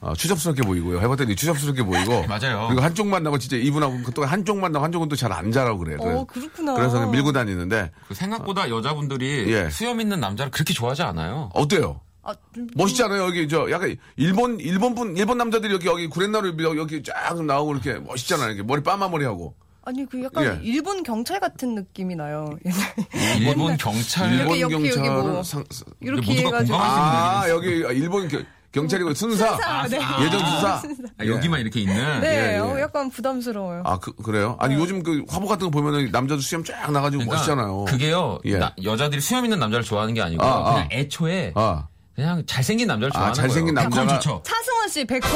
어, 0.00 0.14
추접스럽게 0.14 0.62
보이고요. 0.62 1.00
해봤더니 1.00 1.34
추접스럽게 1.34 1.82
보이고. 1.82 2.24
맞아요. 2.28 2.66
그리고 2.68 2.82
한쪽 2.82 3.08
만 3.08 3.22
나고 3.24 3.38
진짜 3.38 3.56
이분하고 3.56 4.10
또 4.14 4.24
한쪽 4.24 4.58
만 4.58 4.70
나고 4.70 4.84
한쪽은 4.84 5.08
또 5.08 5.16
잘 5.16 5.32
안 5.32 5.50
자라고 5.50 5.78
그래요. 5.80 5.98
어, 6.00 6.24
그렇구나. 6.24 6.74
그래서 6.74 6.94
그냥 6.94 7.10
밀고 7.10 7.32
다니는데 7.32 7.90
그 8.06 8.14
생각보다 8.14 8.70
여자분들이 8.70 9.52
예. 9.52 9.68
수염 9.70 10.00
있는 10.00 10.20
남자를 10.20 10.52
그렇게 10.52 10.72
좋아하지 10.72 11.02
않아요. 11.02 11.50
어때요? 11.52 12.00
아, 12.22 12.32
좀- 12.54 12.68
멋있잖아요. 12.76 13.22
여기 13.24 13.48
저 13.48 13.70
약간 13.70 13.96
일본 14.16 14.60
일본 14.60 14.94
분 14.94 15.16
일본 15.16 15.38
남자들이 15.38 15.74
여기 15.74 15.86
여기 15.88 16.06
구렛나루 16.06 16.54
여기 16.78 17.02
쫙 17.02 17.42
나오고 17.42 17.72
이렇게 17.74 17.94
멋있잖아요. 17.98 18.48
이렇게 18.50 18.62
머리 18.62 18.82
빠마 18.82 19.08
머리 19.08 19.24
하고. 19.24 19.54
아니 19.84 20.04
그 20.04 20.22
약간 20.22 20.44
예. 20.44 20.60
일본 20.62 21.02
경찰 21.02 21.40
같은 21.40 21.74
느낌이 21.74 22.14
나요. 22.14 22.50
일본 23.40 23.76
경찰 23.78 24.32
일본 24.34 24.58
경찰은 24.68 25.22
뭐. 25.32 25.42
상, 25.42 25.64
이렇게 26.00 26.36
해가지고 26.36 26.76
아 26.78 27.48
여기 27.48 27.68
일본 27.94 28.28
겨- 28.28 28.42
경찰이고 28.72 29.14
순사, 29.14 29.56
아, 29.64 29.88
네. 29.88 29.98
예전 30.20 30.40
순사. 30.40 30.82
아, 31.18 31.24
여기만 31.26 31.60
이렇게 31.60 31.80
있는. 31.80 32.20
네, 32.20 32.50
예, 32.50 32.54
예. 32.54 32.58
어, 32.58 32.78
약간 32.80 33.08
부담스러워요. 33.10 33.82
아, 33.86 33.98
그, 33.98 34.12
그래요? 34.16 34.56
아니, 34.60 34.74
요즘 34.74 35.02
그 35.02 35.24
화보 35.28 35.46
같은 35.46 35.66
거 35.66 35.70
보면은 35.70 36.10
남자도 36.12 36.40
수염 36.42 36.62
쫙 36.64 36.90
나가지고 36.90 37.24
그러니까 37.24 37.36
멋있잖아요. 37.36 37.84
그게요. 37.86 38.38
예. 38.44 38.58
나- 38.58 38.74
여자들이 38.82 39.20
수염 39.22 39.44
있는 39.44 39.58
남자를 39.58 39.84
좋아하는 39.84 40.12
게 40.12 40.20
아니고 40.20 40.44
아, 40.44 40.48
아. 40.70 40.72
그냥 40.74 40.88
애초에 40.92 41.52
아, 41.54 41.86
그냥 42.14 42.44
잘생긴 42.46 42.88
남자를 42.88 43.10
아, 43.12 43.18
좋아하는 43.18 43.34
잘생긴 43.34 43.74
거예요. 43.74 43.88
남자가- 43.88 44.00
백건 44.06 44.20
좋죠. 44.20 44.42
차승원 44.44 44.88
씨, 44.88 45.04
백컴. 45.06 45.30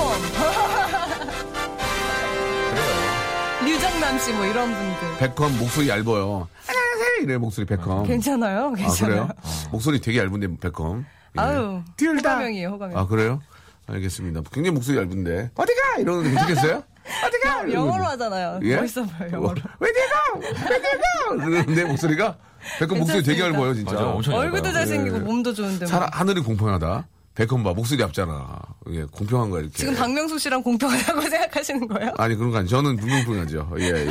류정남 3.65 4.19
씨, 4.19 4.33
뭐 4.33 4.45
이런 4.45 4.73
분들. 4.73 5.17
백컴 5.19 5.59
목소리 5.59 5.89
얇아요. 5.89 6.49
안녕하세요. 6.69 7.23
이래 7.23 7.39
목소리 7.39 7.65
백컴. 7.67 8.05
괜찮아요? 8.07 8.73
아, 8.73 8.75
괜찮아요. 8.75 9.29
그래요? 9.29 9.29
목소리 9.71 10.01
되게 10.01 10.19
얇은데 10.19 10.49
백컴. 10.61 11.07
예. 11.37 11.41
아유, 11.41 11.83
듀얼다. 11.97 12.31
호감형이에요, 12.35 12.69
호감형. 12.71 12.99
아, 12.99 13.07
그래요? 13.07 13.41
알겠습니다. 13.89 14.43
굉장히 14.53 14.75
목소리 14.75 14.99
얇은데. 14.99 15.51
어디가? 15.55 15.97
이러는데 15.99 16.31
괜찮겠어요? 16.31 16.83
어디가? 17.27 17.73
영어로 17.73 18.05
하잖아요. 18.05 18.61
예? 18.63 18.77
멋있어 18.77 19.03
보여요, 19.05 19.33
영어로. 19.33 19.61
왜디가? 19.81 20.61
왜디가? 20.71 21.45
그러는데 21.45 21.85
목소리가 21.85 22.37
백컴 22.79 22.99
목소리 22.99 23.23
되게. 23.23 23.43
얇아요, 23.43 23.75
진짜. 23.75 23.93
맞아, 23.93 24.07
엄청 24.07 24.35
얼굴도 24.35 24.69
얇아요. 24.69 24.73
잘생기고 24.75 25.17
예. 25.17 25.21
몸도 25.21 25.53
좋은데. 25.55 25.79
뭐. 25.81 25.87
살 25.87 26.09
하늘이 26.13 26.41
공평하다. 26.43 27.09
백컴 27.35 27.65
봐. 27.65 27.73
목소리 27.73 28.01
얇잖아. 28.03 28.61
예, 28.91 29.05
공평한 29.05 29.51
거야, 29.51 29.63
이렇게. 29.63 29.75
지금 29.77 29.95
박명수 29.97 30.39
씨랑 30.39 30.63
공평하다고 30.63 31.23
생각하시는 31.29 31.89
거예요? 31.89 32.13
아니 32.19 32.37
그런 32.37 32.51
거 32.53 32.59
아니. 32.59 32.69
저는 32.69 32.97
불공평하죠. 32.99 33.73
예, 33.81 33.85
예. 34.07 34.11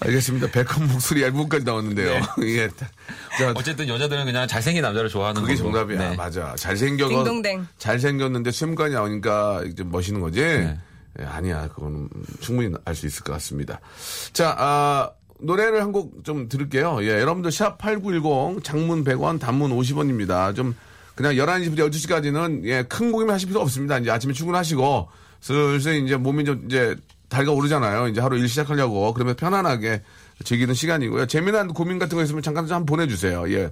알겠습니다. 0.00 0.48
백컴 0.50 0.88
목소리 0.88 1.22
얇은까지 1.22 1.64
나왔는데요. 1.64 2.20
예. 2.42 2.68
자, 2.68 3.52
어쨌든 3.54 3.88
여자들은 3.88 4.24
그냥 4.26 4.46
잘생긴 4.46 4.82
남자를 4.82 5.08
좋아하는 5.08 5.40
그게 5.42 5.54
거고. 5.54 5.72
정답이야. 5.72 6.10
네. 6.10 6.16
맞아. 6.16 6.54
잘생겨. 6.56 7.08
딩동댕. 7.08 7.66
잘생겼는데 7.78 8.50
수염관이 8.50 8.94
나오니까 8.94 9.62
이제 9.66 9.82
멋있는 9.84 10.20
거지. 10.20 10.40
네. 10.40 10.78
예, 11.20 11.24
아니야. 11.24 11.68
그거는 11.68 12.08
충분히 12.40 12.74
알 12.84 12.94
수 12.94 13.06
있을 13.06 13.22
것 13.24 13.32
같습니다. 13.34 13.80
자, 14.32 14.54
아, 14.58 15.10
노래를 15.40 15.80
한 15.82 15.92
곡 15.92 16.22
좀 16.24 16.48
들을게요. 16.48 16.98
예, 17.02 17.20
여러분들 17.20 17.50
샵 17.52 17.78
8910 17.78 18.62
장문 18.64 19.04
100원, 19.04 19.38
단문 19.40 19.70
50원입니다. 19.70 20.54
좀 20.54 20.74
그냥 21.14 21.34
11시부터 21.34 21.88
12시까지는 21.90 22.64
예, 22.64 22.82
큰 22.82 23.12
고민 23.12 23.32
하실 23.32 23.48
필요 23.48 23.60
없습니다. 23.60 23.98
이제 23.98 24.10
아침에 24.10 24.32
출근하시고 24.32 25.08
슬슬 25.40 26.04
이제 26.04 26.16
몸이 26.16 26.44
좀 26.44 26.62
이제 26.66 26.96
달아오르잖아요. 27.28 28.08
이제 28.08 28.20
하루 28.20 28.36
일 28.38 28.48
시작하려고. 28.48 29.12
그러면 29.14 29.34
편안하게 29.36 30.02
즐기는 30.44 30.74
시간이고요. 30.74 31.26
재미난 31.26 31.68
고민 31.68 31.98
같은 31.98 32.16
거 32.16 32.22
있으면 32.24 32.42
잠깐 32.42 32.66
좀 32.66 32.86
보내주세요. 32.86 33.50
예. 33.52 33.70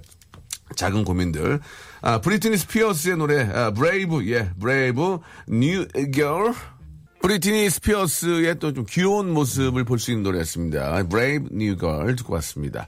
작은 0.75 1.03
고민들. 1.03 1.59
아, 2.01 2.19
브리트니 2.21 2.57
스피어스의 2.57 3.17
노래, 3.17 3.43
아, 3.43 3.71
Brave, 3.71 4.25
예, 4.31 4.49
Brave, 4.59 5.19
New 5.47 5.87
Girl. 6.15 6.53
브리트니 7.21 7.69
스피어스의 7.69 8.59
또 8.59 8.73
좀 8.73 8.85
귀여운 8.89 9.31
모습을 9.33 9.83
볼 9.85 9.99
수 9.99 10.11
있는 10.11 10.23
노래였습니다. 10.23 11.03
Brave 11.07 11.49
New 11.51 11.77
Girl 11.77 12.15
듣고 12.15 12.33
왔습니다. 12.33 12.87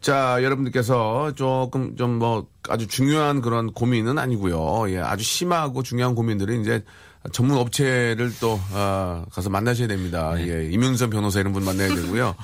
자, 0.00 0.38
여러분들께서 0.42 1.32
조금 1.34 1.96
좀 1.96 2.18
뭐 2.18 2.46
아주 2.68 2.86
중요한 2.86 3.40
그런 3.40 3.72
고민은 3.72 4.16
아니고요. 4.18 4.90
예, 4.90 4.98
아주 5.00 5.24
심하고 5.24 5.82
중요한 5.82 6.14
고민들은 6.14 6.60
이제 6.60 6.84
전문 7.32 7.58
업체를 7.58 8.32
또 8.40 8.60
아, 8.72 9.24
가서 9.32 9.50
만나셔야 9.50 9.88
됩니다. 9.88 10.34
예, 10.38 10.68
이문선 10.70 11.10
변호사 11.10 11.40
이런 11.40 11.52
분 11.52 11.64
만나야 11.64 11.94
되고요. 11.94 12.34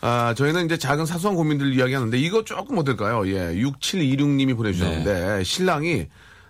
아, 0.00 0.34
저희는 0.36 0.64
이제 0.66 0.76
작은 0.76 1.06
사소한 1.06 1.36
고민들을 1.36 1.74
이야기하는데 1.74 2.18
이거 2.18 2.44
조금 2.44 2.78
어떨까요? 2.78 3.26
예, 3.28 3.54
6726님이 3.54 4.56
보내주셨는데 4.56 5.44
신랑이 5.44 6.08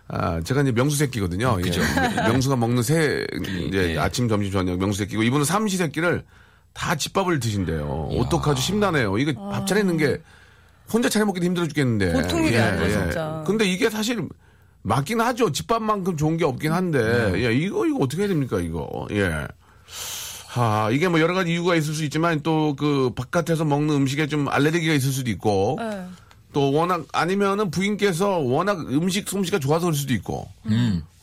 아, 0.09 0.41
제가 0.43 0.63
이제 0.63 0.73
명수 0.73 0.97
새끼거든요. 0.97 1.59
예, 1.65 1.71
명수가 2.29 2.57
먹는 2.57 2.83
새 2.83 3.27
이제 3.69 3.95
예. 3.95 3.99
아침, 3.99 4.29
점심, 4.29 4.53
저녁 4.53 4.79
명수 4.79 4.99
새끼고 4.99 5.23
이분은 5.23 5.45
삼시 5.45 5.77
새끼를 5.77 6.25
다 6.75 6.95
집밥을 6.95 7.41
드신대요. 7.41 8.11
어떡하죠? 8.19 8.61
심나네요. 8.61 9.19
이거 9.19 9.51
밥 9.51 9.67
차리는 9.67 9.97
게 9.97 10.19
혼자 10.93 11.09
차려 11.09 11.25
먹기도 11.27 11.47
힘들어 11.47 11.67
죽겠는데. 11.69 12.13
보통 12.13 12.45
일이 12.45 12.59
아니에요, 12.59 12.91
진짜. 12.91 13.45
근데 13.47 13.65
이게 13.65 13.89
사실 13.91 14.27
맞긴 14.83 15.21
하죠. 15.21 15.53
집밥만큼 15.53 16.17
좋은 16.17 16.37
게 16.37 16.45
없긴 16.45 16.73
한데. 16.73 17.33
예, 17.37 17.55
이거 17.55 17.87
이거 17.87 17.99
어떻게 18.01 18.23
해야 18.23 18.29
됩니까, 18.29 18.61
이거? 18.61 19.07
예. 19.13 19.47
하, 20.49 20.91
이게 20.91 21.09
뭐 21.09 21.21
여러 21.21 21.33
가지 21.35 21.53
이유가 21.53 21.75
있을 21.77 21.95
수 21.95 22.05
있지만 22.05 22.41
또 22.43 22.75
그 22.77 23.11
바깥에서 23.15 23.65
먹는 23.65 23.95
음식에 23.95 24.27
좀 24.27 24.49
알레르기가 24.49 24.93
있을 24.93 25.11
수도 25.13 25.31
있고 25.31 25.77
네. 25.81 26.07
또 26.53 26.73
워낙 26.73 27.07
아니면은 27.13 27.71
부인께서 27.71 28.39
워낙 28.39 28.79
음식 28.91 29.29
솜씨가 29.29 29.59
좋아서 29.61 29.87
그럴 29.87 29.95
수도 29.95 30.13
있고. 30.15 30.49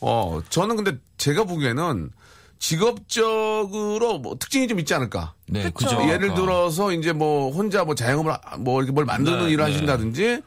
어, 0.00 0.40
저는 0.48 0.76
근데 0.76 0.96
제가 1.18 1.44
보기에는 1.44 2.10
직업적으로 2.58 4.18
뭐 4.18 4.36
특징이 4.38 4.66
좀 4.68 4.78
있지 4.80 4.94
않을까. 4.94 5.34
네. 5.46 5.70
그죠. 5.70 5.96
예를 6.08 6.34
들어서 6.34 6.92
이제 6.92 7.12
뭐 7.12 7.50
혼자 7.52 7.84
뭐 7.84 7.94
자영업을 7.94 8.32
하- 8.32 8.56
뭐 8.58 8.80
이렇게 8.80 8.92
뭘 8.92 9.04
만드는 9.04 9.46
네, 9.46 9.50
일을 9.52 9.64
네. 9.66 9.72
하신다든지 9.72 10.42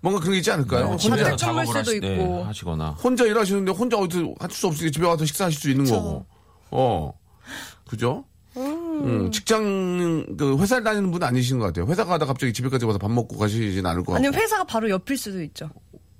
뭔가 0.00 0.20
그런 0.20 0.32
게 0.32 0.38
있지 0.38 0.50
않을까요? 0.50 0.94
네, 0.96 1.08
혼자, 1.08 1.36
작업을 1.36 1.66
수도 1.66 1.78
하시, 1.80 2.00
네, 2.00 2.14
있고. 2.14 2.44
하시거나. 2.44 2.90
혼자 2.90 3.24
일하시는데 3.24 3.72
혼자 3.72 3.96
어디 3.98 4.18
할 4.38 4.50
수 4.50 4.66
없으니까 4.68 4.92
집에 4.92 5.06
와서 5.06 5.24
식사하실 5.24 5.60
수 5.60 5.70
있는 5.70 5.84
거고. 5.86 6.26
어. 6.70 7.12
그죠? 7.86 8.24
음, 8.56 9.30
직장, 9.30 10.36
그, 10.36 10.56
회사를 10.58 10.82
다니는 10.84 11.10
분 11.10 11.22
아니신 11.22 11.58
것 11.58 11.66
같아요. 11.66 11.86
회사 11.86 12.04
가다 12.04 12.26
갑자기 12.26 12.52
집에까지 12.52 12.84
와서 12.84 12.98
밥 12.98 13.10
먹고 13.10 13.38
가시진 13.38 13.84
않을 13.86 14.00
것 14.02 14.12
같고. 14.12 14.16
아니면 14.16 14.34
회사가 14.34 14.64
바로 14.64 14.88
옆일 14.90 15.16
수도 15.16 15.42
있죠. 15.42 15.68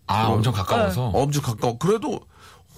아, 0.06 0.26
엄청 0.28 0.52
가까워서. 0.52 1.08
어, 1.08 1.22
엄청 1.22 1.42
가까워. 1.42 1.76
그래도, 1.78 2.20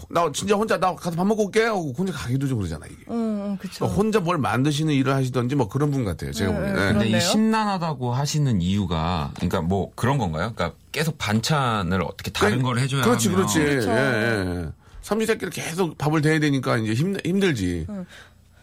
나 0.08 0.30
진짜 0.32 0.54
혼자, 0.54 0.78
나 0.78 0.94
가서 0.94 1.16
밥 1.16 1.26
먹고 1.26 1.44
올게 1.46 1.64
하고 1.64 1.92
혼자 1.96 2.12
가기도 2.12 2.46
좀 2.46 2.58
그러잖아, 2.58 2.86
이게. 2.86 2.96
응, 3.10 3.14
응, 3.14 3.56
그쵸. 3.58 3.80
그러니까 3.80 3.96
혼자 3.96 4.20
뭘 4.20 4.38
만드시는 4.38 4.94
일을 4.94 5.14
하시던지 5.14 5.54
뭐 5.54 5.68
그런 5.68 5.90
분 5.90 6.04
같아요, 6.04 6.32
제가 6.32 6.52
보기엔. 6.52 6.74
네. 6.74 6.92
근데 6.92 7.08
이. 7.08 7.20
심란하다고 7.20 8.12
하시는 8.12 8.62
이유가, 8.62 9.32
그러니까 9.36 9.60
뭐 9.60 9.90
그런 9.94 10.18
건가요? 10.18 10.52
그러니까 10.54 10.78
계속 10.92 11.18
반찬을 11.18 12.02
어떻게 12.02 12.30
다른 12.30 12.62
걸 12.62 12.78
해줘야 12.78 13.02
그렇지, 13.02 13.28
하면 13.28 13.46
그렇지. 13.46 13.60
예, 13.60 14.64
예. 14.64 14.68
삼시세끼를 15.02 15.50
계속 15.50 15.96
밥을 15.98 16.20
대야 16.22 16.38
되니까 16.38 16.76
이제 16.78 16.94
힘, 16.94 17.16
힘들지. 17.24 17.86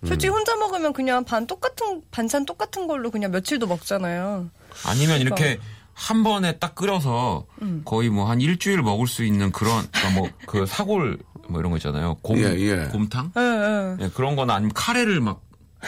솔직히 0.05 0.29
혼자 0.29 0.55
먹으면 0.55 0.93
그냥 0.93 1.23
반 1.23 1.47
똑같은 1.47 2.03
반찬 2.11 2.45
똑같은 2.45 2.85
걸로 2.85 3.09
그냥 3.09 3.31
며칠도 3.31 3.65
먹잖아요. 3.65 4.49
아니면 4.85 5.19
이렇게 5.19 5.57
한 5.97 6.23
번에 6.23 6.57
딱 6.59 6.75
끓여서 6.75 7.45
음. 7.63 7.81
거의 7.83 8.09
뭐 8.09 8.27
한 8.29 8.39
일주일 8.39 8.81
먹을 8.83 9.07
수 9.07 9.23
있는 9.25 9.51
그런 9.51 9.85
그러니까 9.91 10.19
뭐 10.19 10.29
그 10.45 10.65
사골 10.67 11.17
뭐 11.49 11.59
이런 11.59 11.71
거 11.71 11.77
있잖아요. 11.77 12.15
곰 12.21 12.37
예, 12.39 12.43
예. 12.59 12.87
곰탕 12.91 13.31
예, 13.35 13.41
예. 13.41 14.05
예, 14.05 14.09
그런 14.13 14.35
거나 14.35 14.53
아니면 14.55 14.73
카레를 14.75 15.19
막 15.21 15.41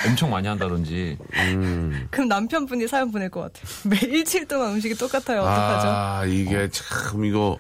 엄청 0.08 0.30
많이 0.32 0.48
한다든지 0.48 1.17
그럼 2.12 2.28
남편분이 2.28 2.88
사연 2.88 3.12
보낼 3.12 3.30
것 3.30 3.41
같아요. 3.41 3.63
매일 3.89 4.15
일주일 4.15 4.48
동안 4.48 4.74
음식이 4.74 4.95
똑같아요. 4.95 5.41
어떡하죠? 5.41 5.88
아, 5.88 6.26
이게 6.26 6.69
참 6.72 7.26
이거 7.26 7.58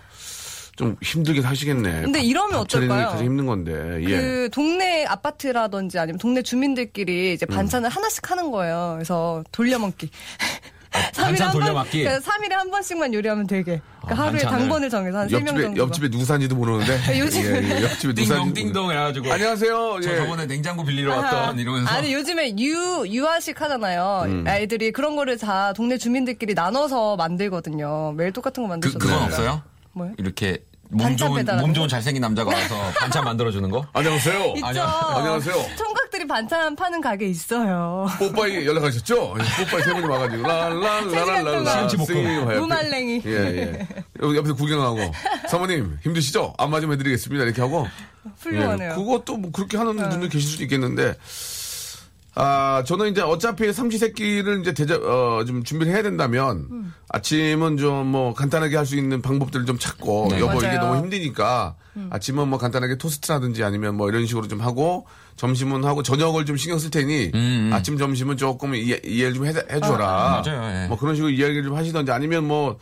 좀 0.75 0.95
힘들게 1.01 1.41
사시겠네. 1.41 2.03
근데 2.03 2.21
이러면 2.21 2.51
밥 2.51 2.59
어떨까요? 2.61 3.09
가장 3.09 3.25
힘든 3.25 3.45
건데. 3.45 3.99
예. 4.03 4.07
그 4.07 4.49
동네 4.53 5.05
아파트라든지 5.05 5.99
아니면 5.99 6.17
동네 6.19 6.41
주민들끼리 6.41 7.31
음. 7.31 7.33
이제 7.33 7.45
반찬을 7.45 7.89
하나씩 7.89 8.31
하는 8.31 8.49
거예요. 8.51 8.93
그래서 8.95 9.43
돌려먹기. 9.51 10.09
반찬 10.91 11.51
돌려먹기? 11.51 12.03
3일에 12.05 12.51
한 12.51 12.71
번씩만 12.71 13.13
요리하면 13.13 13.45
되게. 13.47 13.81
그러니까 14.01 14.23
아, 14.23 14.27
하루에 14.27 14.41
반찬을. 14.41 14.59
당번을 14.59 14.89
정해서 14.89 15.17
한 15.19 15.27
3명 15.27 15.33
옆집에 15.47 15.61
정도. 15.61 15.81
옆집에 15.83 16.09
누구 16.09 16.25
사는지도 16.25 16.55
모르는데. 16.55 16.99
요즘- 17.19 17.41
예, 17.41 17.77
예, 17.79 17.83
옆집에 17.83 18.13
누구 18.13 18.53
띵동 18.53 18.91
해가지고 18.91 19.31
안녕하세요. 19.31 19.99
저 20.01 20.11
예. 20.11 20.17
저번에 20.17 20.45
냉장고 20.47 20.83
빌리러 20.83 21.15
왔던 21.15 21.59
이러면서 21.59 21.89
아니 21.93 22.13
요즘에 22.13 22.55
유 22.59 23.05
유아식 23.07 23.61
하잖아요. 23.61 24.23
음. 24.25 24.45
아이들이 24.47 24.91
그런 24.91 25.15
거를 25.15 25.37
다 25.37 25.73
동네 25.73 25.97
주민들끼리 25.97 26.53
나눠서 26.55 27.15
만들거든요. 27.17 28.13
매일 28.13 28.31
똑같은 28.31 28.63
거그 28.63 28.69
만드셔도 28.73 28.99
그건. 28.99 29.23
없어요? 29.23 29.61
뭐요? 29.93 30.13
이렇게 30.17 30.63
몸 30.91 31.03
반찬 31.05 31.27
좋은 31.45 31.45
몸 31.61 31.73
좋은 31.75 31.85
거? 31.85 31.87
잘생긴 31.87 32.21
남자가 32.21 32.51
와서 32.51 32.75
반찬 32.99 33.23
만들어 33.23 33.51
주는 33.51 33.69
거? 33.69 33.85
안녕하세요. 33.93 34.53
있죠. 34.55 34.65
안녕하세요. 34.65 35.53
총각들이 35.77 36.08
반찬 36.33 36.75
파는 36.75 37.01
가게 37.01 37.27
있어요. 37.27 38.07
뽀빠이 38.19 38.65
연락하셨죠? 38.65 39.35
예, 39.39 39.65
뽀빠이 39.65 39.83
세 39.83 39.93
분이 39.93 40.05
와가지고. 40.07 40.43
싱잉 42.05 42.59
무말랭이. 42.59 43.21
예, 43.25 43.31
예. 43.31 43.87
옆에서 44.21 44.53
구경하고 44.55 44.99
사모님 45.49 45.97
힘드시죠? 46.03 46.53
안마 46.57 46.79
좀 46.79 46.93
해드리겠습니다 46.93 47.43
이렇게 47.43 47.61
하고 47.61 47.87
훌륭하네요. 48.39 48.91
예, 48.91 48.95
그것도 48.95 49.37
뭐 49.37 49.51
그렇게 49.51 49.77
하는 49.77 49.97
분들 49.97 50.29
계실 50.29 50.47
수도 50.49 50.63
있겠는데 50.63 51.15
아 52.35 52.83
저는 52.85 53.07
이제 53.11 53.21
어차피 53.21 53.73
삼시세끼를 53.73 54.61
이제 54.61 54.73
대접 54.73 55.03
어 55.03 55.43
좀 55.45 55.63
준비를 55.63 55.91
해야 55.93 56.03
된다면 56.03 56.67
음. 56.71 56.88
아침은 57.09 57.77
좀 57.77 57.99
뭐 58.09 58.33
간단하게 58.33 58.75
할 58.77 58.85
수 58.85 58.95
있는 58.95 59.21
방법들을 59.21 59.65
좀 59.65 59.77
찾고 59.77 60.27
네. 60.31 60.39
여보 60.39 60.57
이게 60.57 60.67
맞아요. 60.67 60.79
음. 60.79 60.81
너무 60.87 60.97
힘드니까 61.03 61.75
아침은 62.09 62.47
뭐 62.47 62.57
간단하게 62.57 62.97
토스트라든지 62.97 63.63
아니면 63.63 63.95
뭐 63.97 64.09
이런 64.09 64.25
식으로 64.25 64.47
좀 64.47 64.61
하고 64.61 65.05
점심은 65.35 65.83
하고 65.83 66.01
저녁을 66.01 66.45
좀 66.45 66.55
신경 66.57 66.79
쓸 66.79 66.89
테니 66.89 67.31
음. 67.35 67.69
아침 67.73 67.97
점심은 67.97 68.37
조금 68.37 68.73
이해, 68.75 68.99
이해를 69.03 69.33
좀 69.33 69.45
해, 69.45 69.49
해줘라. 69.49 70.41
맞아요, 70.45 70.83
예. 70.83 70.87
뭐 70.87 70.97
그런 70.97 71.15
식으로 71.15 71.29
이야기를 71.31 71.63
좀 71.63 71.75
하시던지 71.75 72.11
아니면 72.11 72.47
뭐 72.47 72.77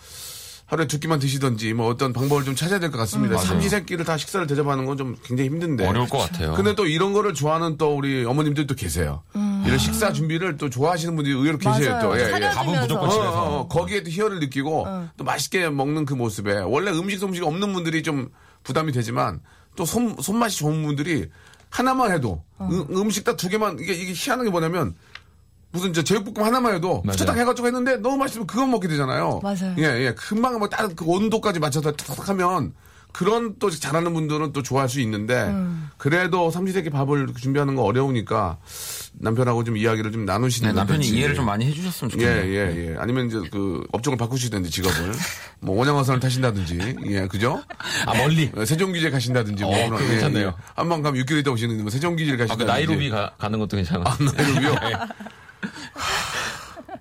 하루에 0.68 0.86
두 0.86 1.00
끼만 1.00 1.20
드시던지 1.20 1.74
뭐 1.74 1.88
어떤 1.88 2.12
방법을 2.12 2.44
좀 2.44 2.54
찾아야 2.54 2.78
될 2.80 2.92
것 2.92 2.98
같습니다. 3.00 3.36
맞아요. 3.36 3.48
삼시세끼를 3.48 4.04
다 4.06 4.18
식사를 4.18 4.46
대접하는 4.48 4.86
건 4.86 4.98
좀 4.98 5.16
굉장히 5.24 5.50
힘든데. 5.50 5.88
어려울 5.88 6.10
것 6.10 6.18
같아요. 6.18 6.54
근데 6.56 6.76
또 6.76 6.86
이런 6.88 7.14
거를 7.14 7.34
좋아하는 7.34 7.78
또 7.78 7.96
우리 7.96 8.26
어머님들도 8.26 8.76
계세요. 8.76 9.24
이런 9.66 9.78
식사 9.78 10.12
준비를 10.12 10.58
또 10.58 10.70
좋아하시는 10.70 11.16
분들이 11.16 11.36
의외로 11.36 11.58
계세요. 11.58 12.00
또. 12.02 12.18
예, 12.20 12.24
예. 12.36 12.50
밥은 12.50 12.82
무조건 12.82 13.08
어, 13.08 13.12
집에서. 13.12 13.32
어, 13.44 13.60
어, 13.60 13.68
거기에 13.68 14.04
또 14.04 14.10
희열을 14.10 14.40
느끼고 14.40 14.88
또 15.18 15.24
맛있게 15.24 15.70
먹는 15.70 16.06
그 16.06 16.14
모습에 16.16 16.58
원래 16.60 16.92
음식 16.92 17.20
솜씨가 17.20 17.46
없는 17.48 17.74
분들이 17.74 18.04
좀 18.04 18.30
부담이 18.64 18.92
되지만 18.92 19.40
또 19.76 19.86
손, 19.86 20.16
손맛이 20.22 20.58
좋은 20.58 20.84
분들이 20.84 21.30
하나만 21.70 22.12
해도 22.12 22.44
음, 22.60 23.10
식 23.12 23.24
딱 23.24 23.38
두 23.38 23.50
개만 23.50 23.78
이게 23.80 23.94
이게 23.94 24.14
희한한 24.16 24.46
게 24.46 24.52
뭐냐면 24.52 24.96
무슨 25.78 25.94
저 25.94 26.04
제육볶음 26.04 26.46
하나만 26.46 26.74
해도. 26.76 27.04
후딱 27.08 27.38
해가지고 27.38 27.68
했는데 27.68 27.98
너무 27.98 28.18
맛있으면 28.18 28.48
그건 28.48 28.72
먹게 28.72 28.88
되잖아요. 28.88 29.40
맞아요. 29.44 29.76
예, 29.78 29.84
예. 30.08 30.14
금방 30.18 30.58
뭐딱그 30.58 31.06
온도까지 31.06 31.60
맞춰서 31.60 31.92
탁탁 31.92 32.30
하면 32.30 32.74
그런 33.14 33.56
또 33.58 33.70
잘하는 33.72 34.14
분들은 34.14 34.54
또 34.54 34.62
좋아할 34.62 34.90
수 34.90 35.00
있는데 35.02 35.46
음. 35.46 35.90
그래도 35.98 36.52
삼시세끼 36.52 36.90
밥을 36.92 37.28
준비하는 37.40 37.76
거 37.76 37.82
어려우니까 37.84 38.58
남편하고 39.14 39.64
좀 39.64 39.76
이야기를 39.78 40.12
좀 40.12 40.26
나누시는 40.26 40.70
네, 40.70 40.76
남편이 40.76 41.00
건지. 41.00 41.16
이해를 41.18 41.34
좀 41.34 41.46
많이 41.46 41.66
해주셨으면 41.66 42.12
예, 42.12 42.14
좋겠네요. 42.14 42.54
예, 42.54 42.92
예. 42.92 42.96
아니면 43.00 43.28
이제 43.28 43.38
그 43.52 43.84
업종을 43.92 44.18
바꾸시든지 44.18 44.70
직업을 44.70 45.14
뭐 45.62 45.76
원양어선을 45.78 46.20
타신다든지 46.20 46.96
예, 47.08 47.28
그죠? 47.28 47.64
아 48.06 48.14
멀리. 48.14 48.52
어, 48.56 48.64
세종기지에 48.66 49.10
가신다든지 49.10 49.64
뭐 49.64 49.72
어, 49.74 49.86
그런, 49.88 50.00
그거 50.00 50.12
괜찮네요. 50.12 50.54
한번 50.76 51.02
가면 51.02 51.24
6개월 51.24 51.40
있다 51.40 51.50
오시는데 51.52 51.82
뭐 51.82 51.90
세종기지를 51.90 52.36
아, 52.36 52.44
그 52.44 52.48
가신다든지 52.50 52.72
나이로비 52.72 53.10
가, 53.10 53.34
가는 53.40 53.58
것도 53.58 53.78
괜찮아. 53.78 54.04
나이로비요? 54.20 54.76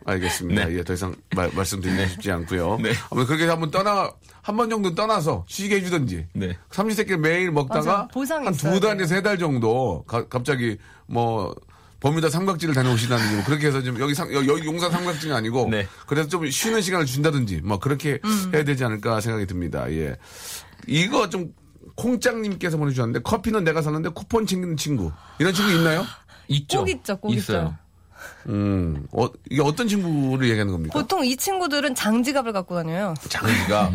네. 0.06 0.12
알겠습니다. 0.12 0.64
네. 0.66 0.74
예, 0.78 0.84
더 0.84 0.92
이상 0.94 1.14
말, 1.34 1.50
말씀드리기 1.54 2.08
쉽지 2.12 2.30
않고요. 2.32 2.78
네. 2.80 2.92
아무튼 3.10 3.26
그렇게 3.26 3.46
한번 3.46 3.70
떠나 3.70 4.10
한 4.42 4.56
번 4.56 4.70
정도 4.70 4.94
떠나서 4.94 5.44
쉬게 5.48 5.76
해주든지. 5.76 6.28
네. 6.34 6.56
삼시세끼 6.70 7.16
매일 7.16 7.50
먹다가 7.50 8.00
한 8.02 8.08
두 8.08 8.24
달에서. 8.80 9.06
세 9.06 9.22
달 9.22 9.38
정도 9.38 10.04
가- 10.06 10.28
갑자기 10.28 10.76
뭐 11.06 11.54
버뮤다 11.98 12.28
삼각지를 12.30 12.74
다녀오시다든지 12.74 13.34
뭐 13.36 13.44
그렇게 13.44 13.66
해서 13.66 13.82
좀 13.82 13.98
여기 13.98 14.14
상, 14.14 14.32
여- 14.32 14.46
여기 14.46 14.64
용산 14.66 14.90
삼각지가 14.92 15.34
아니고 15.36 15.68
네. 15.70 15.88
그래서 16.06 16.28
좀 16.28 16.48
쉬는 16.48 16.80
시간을 16.82 17.06
준다든지 17.06 17.62
뭐 17.64 17.78
그렇게 17.80 18.20
음. 18.24 18.50
해야 18.54 18.62
되지 18.64 18.84
않을까 18.84 19.20
생각이 19.20 19.46
듭니다. 19.46 19.90
예. 19.90 20.16
이거 20.86 21.28
좀 21.28 21.52
콩짱님께서 21.96 22.76
보내주셨는데 22.76 23.20
커피는 23.22 23.64
내가 23.64 23.82
샀는데 23.82 24.10
쿠폰 24.10 24.46
챙기는 24.46 24.76
친구 24.76 25.10
이런 25.38 25.52
친구 25.54 25.72
있나요? 25.72 26.04
있죠. 26.48 26.80
꼭 26.80 26.88
있죠, 26.90 27.16
꼭 27.18 27.32
있어요. 27.34 27.58
있어요. 27.58 27.78
음, 28.48 29.06
어, 29.12 29.26
이게 29.50 29.62
어떤 29.62 29.88
친구를 29.88 30.48
얘기하는 30.48 30.72
겁니까? 30.72 30.98
보통 30.98 31.24
이 31.24 31.36
친구들은 31.36 31.94
장지갑을 31.94 32.52
갖고 32.52 32.74
다녀요. 32.74 33.14
장지갑. 33.28 33.92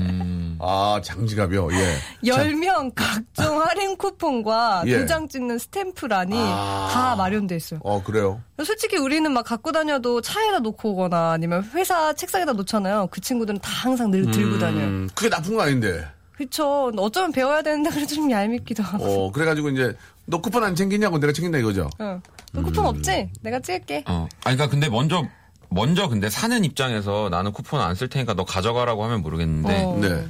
아, 0.59 1.01
장지갑이요. 1.03 1.69
예. 1.73 1.97
10명 2.23 2.91
각종 2.95 3.61
할인 3.61 3.97
쿠폰과 3.97 4.83
예. 4.87 4.99
도장 4.99 5.27
찍는 5.27 5.57
스탬프란이 5.57 6.35
아. 6.37 6.89
다 6.93 7.15
마련돼 7.15 7.55
있어요. 7.55 7.79
어, 7.83 8.03
그래요. 8.03 8.41
솔직히 8.63 8.97
우리는 8.97 9.31
막 9.31 9.43
갖고 9.43 9.71
다녀도 9.71 10.21
차에다 10.21 10.59
놓고 10.59 10.91
오거나 10.91 11.31
아니면 11.31 11.67
회사 11.73 12.13
책상에다 12.13 12.53
놓잖아요. 12.53 13.07
그 13.09 13.19
친구들은 13.21 13.59
다 13.59 13.71
항상 13.71 14.11
늘 14.11 14.29
들고 14.29 14.59
다녀요. 14.59 14.85
음, 14.85 15.09
그게 15.15 15.29
나쁜 15.29 15.55
거 15.55 15.63
아닌데. 15.63 16.05
그쵸. 16.45 16.91
어쩌면 16.97 17.31
배워야 17.31 17.61
되는데 17.61 17.89
그래도 17.91 18.15
좀 18.15 18.31
얄밉기도 18.31 18.81
하고. 18.81 19.27
어, 19.27 19.31
그래가지고 19.31 19.69
이제, 19.69 19.95
너 20.25 20.41
쿠폰 20.41 20.63
안 20.63 20.73
챙기냐고 20.75 21.19
내가 21.19 21.31
챙긴다 21.31 21.59
이거죠. 21.59 21.87
응. 21.99 22.19
너 22.51 22.61
쿠폰 22.63 22.87
없지? 22.87 23.29
내가 23.41 23.59
찍을게. 23.59 24.05
어. 24.07 24.27
아니, 24.43 24.57
그러니까 24.57 24.67
근데 24.67 24.89
먼저, 24.89 25.23
먼저 25.69 26.07
근데 26.09 26.29
사는 26.29 26.65
입장에서 26.65 27.29
나는 27.29 27.51
쿠폰 27.51 27.79
안 27.79 27.95
쓸 27.95 28.07
테니까 28.09 28.33
너 28.33 28.43
가져가라고 28.43 29.03
하면 29.03 29.21
모르겠는데, 29.21 29.83
어. 29.83 29.97
네. 30.01 30.27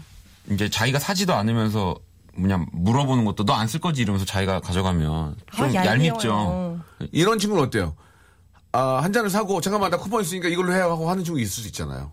이제 0.53 0.69
자기가 0.69 0.99
사지도 0.99 1.33
않으면서 1.33 1.95
그냥 2.35 2.65
물어보는 2.73 3.23
것도 3.25 3.45
너 3.45 3.53
안 3.53 3.67
쓸 3.67 3.79
거지 3.79 4.01
이러면서 4.01 4.25
자기가 4.25 4.59
가져가면 4.59 5.35
좀 5.55 5.65
아, 5.65 5.73
얄밉죠. 5.85 6.79
이런 7.13 7.39
친구는 7.39 7.63
어때요? 7.65 7.95
아, 8.73 8.99
한 9.01 9.13
잔을 9.13 9.29
사고, 9.29 9.61
잠깐만, 9.61 9.91
나 9.91 9.97
쿠폰 9.97 10.21
있으니까 10.21 10.49
이걸로 10.49 10.73
해 10.73 10.79
하고 10.79 11.09
하는 11.09 11.23
친구 11.23 11.39
있을 11.39 11.61
수 11.63 11.67
있잖아요. 11.67 12.11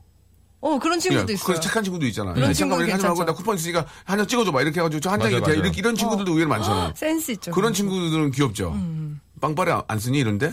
어, 0.60 0.78
그런 0.78 0.98
친구도 0.98 1.30
예, 1.30 1.34
있어요. 1.34 1.60
착한 1.60 1.84
친구도 1.84 2.04
있잖아요. 2.06 2.34
그런 2.34 2.50
예, 2.50 2.52
잠깐만, 2.52 2.80
이렇게 2.80 2.92
하지 2.92 3.04
말고, 3.06 3.24
나 3.24 3.32
쿠폰 3.32 3.56
있으니까 3.56 3.86
한잔 4.04 4.26
찍어줘봐. 4.26 4.60
이렇게 4.62 4.80
해가지고 4.80 5.00
저 5.00 5.10
한 5.10 5.20
장이 5.20 5.40
돼. 5.42 5.52
이렇게, 5.54 5.78
이런 5.78 5.94
친구들도 5.94 6.32
의외로 6.32 6.48
많잖아요. 6.50 6.92
센스 6.96 7.30
있죠. 7.32 7.52
그런 7.52 7.72
친구들은 7.72 8.32
귀엽죠. 8.32 8.72
음. 8.72 9.20
빵빠레 9.40 9.70
안- 9.70 9.82
안 9.86 9.98
쓰니 10.00 10.18
이런데? 10.18 10.48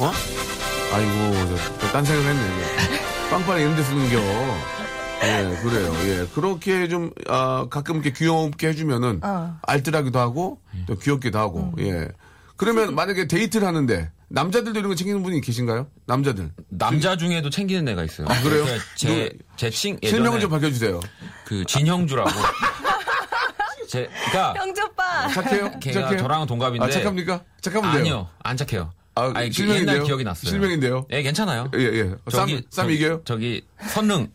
어? 0.00 0.12
아이고 0.92 1.56
저, 1.80 1.86
딴 1.92 2.04
생각했네. 2.04 2.64
빵빠레 3.30 3.62
이런 3.62 3.76
데 3.76 3.82
쓰는겨. 3.84 4.18
예, 5.22 5.56
그래요. 5.62 5.92
예, 6.04 6.26
그렇게 6.34 6.88
좀 6.88 7.10
아, 7.28 7.66
가끔 7.70 7.96
이렇게 7.96 8.12
귀엽게 8.12 8.68
해주면은 8.68 9.20
어. 9.22 9.56
알뜰하기도 9.62 10.18
하고 10.18 10.58
또 10.86 10.96
귀엽기도 10.96 11.38
하고. 11.38 11.72
음. 11.78 11.84
예. 11.84 12.08
그러면 12.56 12.94
만약에 12.94 13.26
데이트를 13.28 13.66
하는데 13.66 14.10
남자들도 14.28 14.78
이런 14.78 14.90
거 14.90 14.94
챙기는 14.94 15.22
분이 15.22 15.40
계신가요? 15.40 15.88
남자들. 16.06 16.50
남자 16.68 17.16
중에도 17.16 17.50
챙기는 17.50 17.86
애가 17.88 18.04
있어요. 18.04 18.26
아, 18.28 18.42
그래요? 18.42 18.64
제, 18.96 19.30
제 19.56 19.70
친, 19.70 19.98
실명을 20.02 20.38
예전에 20.38 20.40
좀 20.40 20.50
밝혀주세요. 20.50 21.00
그 21.44 21.64
진형주라고. 21.66 22.30
제, 23.88 24.08
그니까, 24.24 24.54
형제 24.56 24.82
오빠. 24.82 25.28
착해요? 25.28 25.70
걔가 25.80 26.00
착해요? 26.02 26.18
저랑은 26.18 26.46
동갑인데. 26.46 26.84
아, 26.84 26.90
착합니까? 26.90 27.42
착하면 27.60 27.92
돼요. 27.92 28.00
아니요, 28.00 28.28
안 28.42 28.56
착해요. 28.56 28.92
아, 29.14 29.30
아니, 29.34 29.48
그 29.48 29.54
실명인데요? 29.54 29.94
옛날 29.94 30.06
기억이 30.06 30.24
났어요. 30.24 30.50
실명인데요? 30.50 31.06
예, 31.10 31.22
괜찮아요. 31.22 31.70
예, 31.76 31.80
예. 31.80 32.14
쌈, 32.30 32.48
쌈 32.48 32.60
저기, 32.70 32.94
이겨요? 32.96 33.20
저기, 33.24 33.62
선릉. 33.88 34.28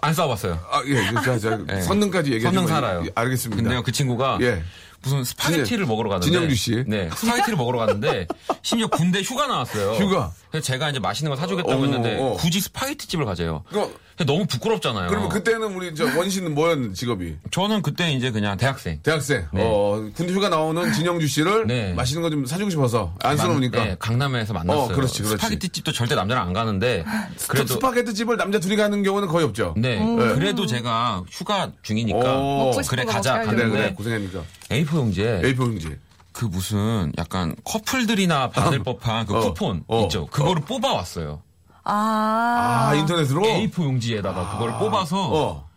안 0.00 0.14
싸워봤어요. 0.14 0.58
아, 0.70 0.82
예. 0.86 1.02
자, 1.22 1.38
자, 1.38 1.58
예. 1.72 1.80
선릉까지 1.82 2.32
얘기하지 2.32 2.54
선릉 2.54 2.62
마. 2.62 2.80
살아요. 2.80 3.04
예, 3.04 3.10
알겠습니다. 3.14 3.62
근데요, 3.62 3.82
그 3.82 3.92
친구가 3.92 4.38
예. 4.40 4.62
무슨 5.04 5.24
스파게티를 5.24 5.86
먹으러 5.86 6.08
갔는데. 6.10 6.26
진영주 6.32 6.54
씨. 6.56 6.84
네, 6.86 7.08
스파게티를 7.14 7.56
먹으러 7.56 7.78
갔는데 7.78 8.26
심지어 8.62 8.86
군대 8.88 9.20
휴가 9.22 9.46
나왔어요. 9.46 9.92
휴가. 9.94 10.32
그래서 10.50 10.64
제가 10.66 10.90
이제 10.90 10.98
맛있는 11.00 11.30
거 11.30 11.36
사주겠다고 11.36 11.80
어, 11.80 11.84
했는데 11.84 12.16
어. 12.20 12.36
굳이 12.38 12.60
스파게티 12.60 13.08
집을 13.08 13.24
가재요. 13.24 13.64
그럼, 13.68 13.92
너무 14.24 14.46
부끄럽잖아요. 14.46 15.08
그러면 15.08 15.28
그때는 15.28 15.74
우리 15.74 15.92
저 15.96 16.04
원씨는 16.04 16.54
뭐였는 16.54 16.94
직업이? 16.94 17.34
저는 17.50 17.82
그때 17.82 18.12
이제 18.12 18.30
그냥 18.30 18.56
대학생. 18.56 19.00
대학생. 19.02 19.46
네. 19.52 19.62
어, 19.64 20.08
군대 20.14 20.32
휴가 20.32 20.48
나오는 20.48 20.92
진영주 20.92 21.26
씨를 21.26 21.66
네. 21.66 21.92
맛있는 21.94 22.22
거 22.22 22.30
좀 22.30 22.46
사주고 22.46 22.70
싶어서 22.70 23.14
안쓰러우니까. 23.22 23.84
네, 23.84 23.96
강남에서 23.98 24.52
만났어요. 24.54 24.82
어, 24.84 24.88
그렇지, 24.88 25.22
그렇지. 25.22 25.36
스파게티 25.36 25.68
집도 25.70 25.92
절대 25.92 26.14
남자랑 26.14 26.46
안 26.48 26.52
가는데 26.52 27.04
그래도 27.48 27.74
스파게티 27.74 28.14
집을 28.14 28.36
남자 28.36 28.58
둘이 28.58 28.76
가는 28.76 29.02
경우는 29.02 29.28
거의 29.28 29.44
없죠. 29.44 29.74
네, 29.76 29.98
그래도 30.34 30.66
제가 30.66 31.22
휴가 31.30 31.70
중이니까 31.82 32.18
어. 32.24 32.72
그래 32.88 33.04
거 33.04 33.12
가자 33.12 33.34
먹게 33.38 33.46
그래. 33.46 33.56
그래. 33.56 33.68
갔는데 33.70 33.94
고생하니까. 33.94 34.42
A4 34.70 34.94
용지에 34.96 35.40
A4 35.42 35.58
용지. 35.58 35.96
그 36.32 36.44
무슨 36.46 37.12
약간 37.16 37.54
커플들이나 37.64 38.50
받을 38.50 38.82
법한 38.82 39.26
그 39.26 39.36
어, 39.36 39.40
쿠폰 39.40 39.84
어, 39.86 40.02
있죠. 40.02 40.26
그거를 40.26 40.62
뽑아 40.62 40.92
왔어요. 40.92 41.42
아. 41.84 42.88
아, 42.90 42.94
인터넷으로? 42.94 43.42
A4 43.42 43.84
용지에다가 43.84 44.52
그거를 44.52 44.78
뽑아서 44.78 45.30
어, 45.32 45.68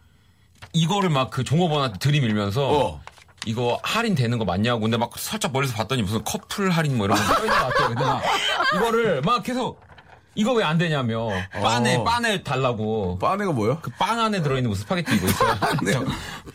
이거를 0.73 1.09
막 1.09 1.29
그 1.29 1.43
종업원한테 1.43 1.99
들이밀면서 1.99 2.69
어. 2.69 3.01
이거 3.45 3.79
할인 3.83 4.15
되는 4.15 4.37
거 4.39 4.45
맞냐고 4.45 4.81
근데 4.81 4.97
막 4.97 5.11
살짝 5.17 5.51
멀리서 5.53 5.75
봤더니 5.75 6.01
무슨 6.01 6.23
커플 6.23 6.69
할인 6.69 6.97
뭐 6.97 7.05
이런 7.05 7.17
거 7.17 7.23
써있는 7.23 7.47
것 7.49 7.55
같아요. 7.67 7.87
근데 7.89 8.03
막 8.05 8.21
이거를 8.75 9.21
막 9.21 9.43
계속 9.43 9.79
이거 10.37 10.53
왜 10.53 10.63
안 10.63 10.77
되냐며 10.77 11.29
빠네 11.51 11.95
어. 11.95 12.03
빠네 12.03 12.43
달라고 12.43 13.17
빠네가 13.19 13.51
뭐야? 13.53 13.79
그 13.81 13.95
빵 13.95 14.19
안에 14.19 14.41
들어있는 14.43 14.69
무슨 14.69 14.83
스파게티 14.83 15.15
이거 15.15 15.27
있어요. 15.27 15.55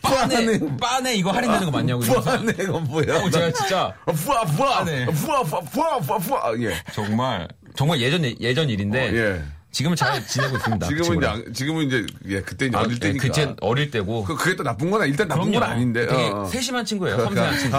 빤에 0.01 0.59
빤에 0.79 1.15
이거 1.15 1.31
할인되는 1.31 1.65
거 1.65 1.71
맞냐고 1.71 2.01
빠네가 2.01 2.79
뭐야? 2.79 3.17
어, 3.23 3.29
제가 3.29 3.51
진짜 3.51 3.93
어, 4.05 4.11
부아, 4.13 4.43
부아, 4.45 4.77
빠네. 4.79 5.05
부아, 5.07 5.43
부아, 5.43 5.61
부아, 5.61 5.99
부아, 5.99 6.17
부아. 6.19 6.53
예. 6.59 6.75
정말 6.93 7.47
정말 7.75 7.99
예전 8.01 8.23
예전 8.39 8.69
일인데 8.69 8.99
어, 9.09 9.13
예. 9.13 9.43
지금은 9.71 9.95
잘 9.97 10.25
지내고 10.25 10.57
있습니다. 10.57 10.87
그 10.87 10.95
지금은. 11.01 11.41
이제, 11.41 11.51
지금은 11.51 11.87
이제, 11.87 12.05
예, 12.27 12.41
그때 12.41 12.67
이제 12.67 12.77
아, 12.77 12.81
어릴 12.81 12.99
때니까. 12.99 13.27
그때 13.27 13.55
어릴 13.59 13.89
때고 13.89 14.23
그, 14.23 14.35
그게 14.35 14.55
또 14.55 14.61
나쁜 14.63 14.91
건, 14.91 15.07
일단 15.09 15.27
나쁜 15.27 15.45
건 15.45 15.53
그럼요. 15.53 15.65
아닌데. 15.73 16.05
되게 16.05 16.23
어, 16.29 16.41
어. 16.41 16.45
세심한 16.45 16.85
친구예요. 16.85 17.19
섬세한 17.23 17.57
친구. 17.57 17.77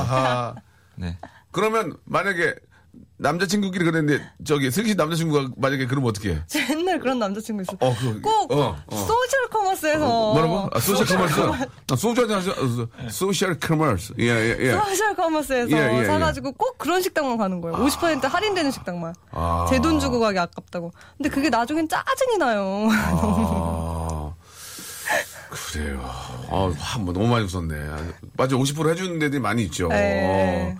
네. 0.96 1.16
그러면 1.52 1.96
만약에 2.04 2.54
남자친구끼리 3.16 3.84
그랬는데 3.84 4.24
저기 4.44 4.70
슬기 4.70 4.90
씨 4.90 4.94
남자친구가 4.96 5.50
만약에 5.56 5.86
그러면 5.86 6.10
어떻게 6.10 6.34
해? 6.34 6.42
저 6.48 6.58
옛날 6.70 6.98
그런 6.98 7.18
남자친구 7.18 7.62
있어. 7.62 7.76
어, 7.80 7.94
그, 7.98 8.20
꼭 8.20 8.52
어, 8.52 8.76
어. 8.86 8.96
소셜 8.96 9.48
커머스에서 9.50 10.32
뭐라고? 10.32 10.68
아, 10.72 10.80
소셜 10.80 11.06
커머스? 11.06 11.40
아, 11.40 11.96
소셜 11.96 12.26
커머스. 12.26 12.86
소셜 13.10 13.58
커머스. 13.58 14.14
예, 14.18 14.28
예, 14.28 14.56
예. 14.58 14.72
소셜 14.72 15.14
커머스에서 15.14 15.70
예, 15.70 16.00
예, 16.00 16.04
사가지고 16.04 16.52
꼭 16.52 16.76
그런 16.76 17.00
식당만 17.00 17.38
가는 17.38 17.60
거예요. 17.60 17.76
50% 17.76 18.22
할인되는 18.22 18.70
식당만. 18.72 19.14
아. 19.30 19.66
제 19.70 19.82
돈 19.82 20.00
주고 20.00 20.18
가기 20.18 20.38
아깝다고. 20.38 20.92
근데 21.16 21.28
그게 21.30 21.48
나중엔 21.50 21.88
짜증이 21.88 22.38
나요. 22.38 22.88
아, 22.90 24.34
그래요. 25.50 26.00
아, 26.50 26.72
화, 26.76 26.98
뭐 26.98 27.14
너무 27.14 27.28
많이 27.28 27.44
웃었네. 27.44 27.74
맞아, 28.36 28.56
50% 28.56 28.90
해주는 28.90 29.18
데들이 29.20 29.40
많이 29.40 29.62
있죠. 29.64 29.88
네. 29.88 30.76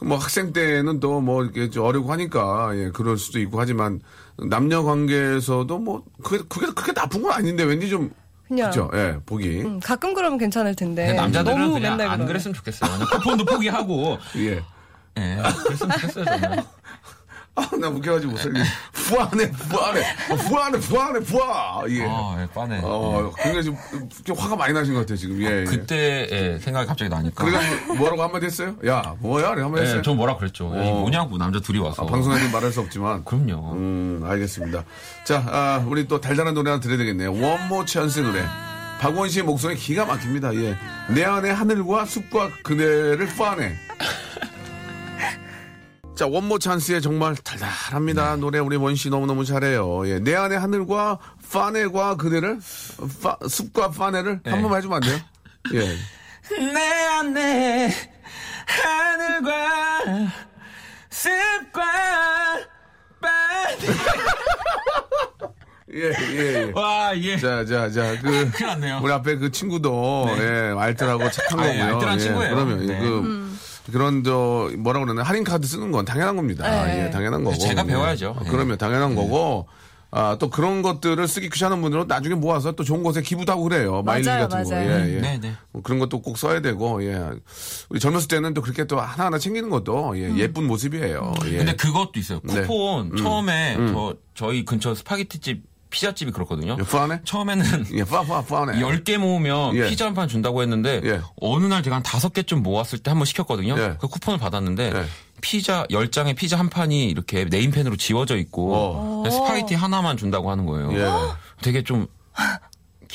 뭐 0.00 0.18
학생 0.18 0.52
때는 0.52 1.00
또 1.00 1.20
뭐 1.20 1.42
이렇게 1.42 1.70
좀 1.70 1.84
어리고 1.84 2.12
하니까 2.12 2.70
예, 2.76 2.90
그럴 2.90 3.16
수도 3.18 3.40
있고 3.40 3.58
하지만 3.60 4.00
남녀 4.48 4.82
관계에서도 4.82 5.78
뭐 5.78 6.04
그게 6.22 6.42
그게 6.48 6.66
그게 6.74 6.92
나쁜 6.92 7.22
건 7.22 7.32
아닌데 7.32 7.64
왠지 7.64 7.88
좀 7.88 8.10
그냥. 8.46 8.70
그죠? 8.70 8.90
예, 8.94 9.16
보기. 9.26 9.62
음, 9.62 9.80
가끔 9.80 10.14
그러면 10.14 10.38
괜찮을 10.38 10.74
텐데. 10.76 11.12
남자들은 11.14 11.56
너무 11.58 11.72
그냥 11.74 11.92
맨날 11.96 12.06
안 12.06 12.18
그러면. 12.18 12.26
그랬으면 12.28 12.54
좋겠어요. 12.54 12.90
그냥 12.92 13.06
쿠폰도 13.10 13.44
포기하고 13.46 14.18
예. 14.36 14.62
예, 15.18 15.42
그랬으면 15.64 15.98
좋겠어요 15.98 16.24
저는. 16.26 16.62
아, 17.56 17.70
나 17.80 17.88
웃겨가지고 17.88 18.32
못 18.32 18.38
살겠네. 18.38 18.64
부하네, 18.92 19.50
부하네, 19.50 20.00
어, 20.30 20.36
부하네, 20.36 20.78
부하네, 20.78 21.20
부하. 21.20 21.82
예. 21.88 22.04
아, 22.06 22.36
예, 22.40 22.46
빠네. 22.54 22.80
어, 22.82 23.32
그게 23.42 23.62
지금 23.62 23.78
좀 24.24 24.36
화가 24.36 24.56
많이 24.56 24.74
나신 24.74 24.92
것 24.92 25.00
같아요, 25.00 25.16
지금. 25.16 25.40
예. 25.40 25.60
예. 25.60 25.64
그때 25.64 26.28
예, 26.30 26.58
생각이 26.58 26.86
갑자기 26.86 27.08
나니까. 27.08 27.44
그래가 27.44 27.60
뭐라고 27.94 28.22
한마디 28.22 28.46
했어요? 28.46 28.76
야, 28.86 29.14
뭐야? 29.20 29.50
한마디 29.52 29.82
했어요? 29.82 29.98
예, 29.98 30.02
저 30.02 30.12
뭐라 30.14 30.36
그랬죠. 30.36 30.70
야, 30.76 30.82
이게 30.82 30.90
뭐냐고 30.90 31.38
남자 31.38 31.58
둘이 31.60 31.78
와서. 31.78 32.02
아, 32.02 32.06
방송에서 32.06 32.48
말할 32.50 32.70
수 32.72 32.80
없지만. 32.80 33.24
그럼요. 33.24 33.72
음, 33.72 34.22
알겠습니다. 34.26 34.84
자, 35.24 35.42
아, 35.48 35.84
우리 35.86 36.06
또 36.06 36.20
달달한 36.20 36.52
노래 36.52 36.70
하나 36.70 36.80
들어야 36.80 36.98
되겠네요. 36.98 37.32
원모 37.32 37.86
찬스의 37.86 38.26
노래. 38.26 38.44
박원 39.00 39.28
씨의 39.28 39.44
목소리 39.44 39.76
기가 39.76 40.04
막힙니다. 40.04 40.54
예. 40.56 40.76
내 41.08 41.24
안의 41.24 41.54
하늘과 41.54 42.04
숲과 42.04 42.50
그대를 42.62 43.26
파네. 43.36 43.76
자, 46.16 46.26
원모 46.26 46.58
찬스의 46.58 47.02
정말 47.02 47.36
달달합니다. 47.36 48.36
노래 48.36 48.58
우리 48.58 48.76
원씨 48.76 49.10
너무너무 49.10 49.44
잘해요. 49.44 50.08
예. 50.08 50.18
내 50.18 50.34
안의 50.34 50.58
하늘과 50.58 51.18
파네과 51.52 52.16
그대를, 52.16 52.58
파, 53.22 53.36
숲과 53.46 53.90
파네를 53.90 54.40
한 54.46 54.62
번만 54.62 54.78
해주면 54.78 54.96
안 54.96 55.02
돼요? 55.02 55.18
예. 55.74 55.96
내 56.72 57.06
안에 57.06 57.92
하늘과 58.66 60.32
습과 61.10 61.82
빠지. 63.20 63.86
예, 65.92 66.12
예, 66.32 66.38
예. 66.66 66.72
와, 66.74 67.12
이게. 67.12 67.36
자, 67.38 67.64
자, 67.64 67.90
자, 67.90 68.18
그. 68.22 68.50
큰일 68.52 68.66
났네요. 68.66 69.00
우리 69.02 69.12
앞에 69.12 69.36
그 69.36 69.50
친구도, 69.50 70.28
예, 70.38 70.74
알뜰하고 70.76 71.30
착한 71.30 71.60
아, 71.60 71.68
예, 71.68 71.78
거고요. 71.78 71.94
알뜰한 71.94 72.18
예, 72.18 72.22
친구예요. 72.22 72.54
그러면, 72.54 72.86
네. 72.86 72.98
그, 72.98 73.45
그런, 73.92 74.24
저, 74.24 74.70
뭐라 74.78 75.00
그러나, 75.00 75.22
할인 75.22 75.44
카드 75.44 75.66
쓰는 75.66 75.92
건 75.92 76.04
당연한 76.04 76.36
겁니다. 76.36 76.68
네. 76.84 77.06
예, 77.06 77.10
당연한 77.10 77.44
거고. 77.44 77.56
제가 77.56 77.82
예. 77.82 77.86
배워야죠. 77.86 78.36
예. 78.44 78.48
그러면 78.50 78.78
당연한 78.78 79.14
거고, 79.14 79.68
아, 80.10 80.36
또 80.38 80.50
그런 80.50 80.82
것들을 80.82 81.26
쓰기 81.28 81.50
귀찮은 81.50 81.82
분들은 81.82 82.06
나중에 82.06 82.34
모아서 82.34 82.72
또 82.72 82.84
좋은 82.84 83.02
곳에 83.02 83.22
기부도 83.22 83.52
하고 83.52 83.64
그래요. 83.64 84.02
마일리지 84.02 84.30
같은 84.30 84.62
거. 84.62 84.70
맞아요. 84.70 84.90
예, 84.90 85.16
예. 85.16 85.20
네, 85.20 85.38
네. 85.40 85.52
뭐 85.72 85.82
그런 85.82 85.98
것도 85.98 86.22
꼭 86.22 86.38
써야 86.38 86.60
되고, 86.60 87.04
예. 87.04 87.20
우리 87.90 88.00
젊었을 88.00 88.28
때는 88.28 88.54
또 88.54 88.62
그렇게 88.62 88.84
또 88.86 89.00
하나하나 89.00 89.38
챙기는 89.38 89.68
것도, 89.68 90.18
예, 90.18 90.34
예쁜 90.36 90.66
모습이에요. 90.66 91.34
예. 91.46 91.56
근데 91.58 91.76
그것도 91.76 92.12
있어요. 92.16 92.40
네. 92.44 92.62
쿠폰 92.62 93.16
처음에 93.16 93.76
저 93.92 94.14
저희 94.34 94.64
근처 94.64 94.94
스파게티집 94.94 95.62
피자집이 95.96 96.30
그렇거든요. 96.32 96.76
예, 96.78 96.82
파네? 96.84 97.20
처음에는 97.24 97.86
예, 97.94 98.04
파, 98.04 98.22
파, 98.22 98.42
파네. 98.42 98.74
10개 98.80 99.16
모으면 99.16 99.74
예. 99.76 99.88
피자 99.88 100.04
한 100.04 100.14
판 100.14 100.28
준다고 100.28 100.60
했는데 100.60 101.00
예. 101.04 101.20
어느 101.40 101.64
날 101.66 101.82
제가 101.82 101.96
한 101.96 102.02
5개쯤 102.02 102.56
모았을 102.60 102.98
때 102.98 103.10
한 103.10 103.16
번 103.18 103.24
시켰거든요. 103.24 103.74
예. 103.78 103.96
그 103.98 104.06
쿠폰을 104.08 104.38
받았는데 104.38 104.92
예. 104.94 105.04
피자 105.40 105.86
10장에 105.90 106.36
피자 106.36 106.58
한 106.58 106.68
판이 106.68 107.08
이렇게 107.08 107.44
네임펜으로 107.46 107.96
지워져 107.96 108.36
있고 108.36 108.74
어. 108.74 109.24
스파게티 109.30 109.74
하나만 109.74 110.18
준다고 110.18 110.50
하는 110.50 110.66
거예요. 110.66 110.92
예. 110.92 111.08
되게 111.62 111.82
좀 111.82 112.06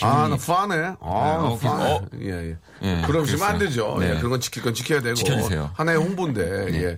아, 0.02 0.28
나 0.28 0.36
파네. 0.38 0.76
아, 0.78 0.96
어, 1.02 1.60
나 1.62 1.70
파네. 1.70 1.92
어. 1.92 2.06
예, 2.22 2.30
예. 2.52 2.58
예, 2.82 3.04
그럼 3.06 3.26
지면 3.28 3.44
안. 3.48 3.60
되죠. 3.60 3.98
네. 4.00 4.10
예, 4.10 4.16
그런 4.18 4.32
건 4.32 4.40
지킬 4.42 4.64
건 4.64 4.74
지켜야 4.74 5.02
되고. 5.02 5.14
지켜주세요. 5.14 5.62
네. 5.64 5.70
하나의 5.76 5.98
홍보인데, 6.00 6.42
예. 6.82 6.98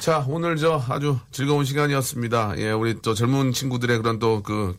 자, 0.00 0.24
오늘 0.28 0.56
저 0.56 0.82
아주 0.88 1.18
즐거운 1.30 1.64
시간이었습니다. 1.64 2.54
예, 2.58 2.70
우리 2.72 3.00
또 3.02 3.14
젊은 3.14 3.52
친구들의 3.52 3.98
그런 3.98 4.18
또 4.18 4.42
그 4.42 4.76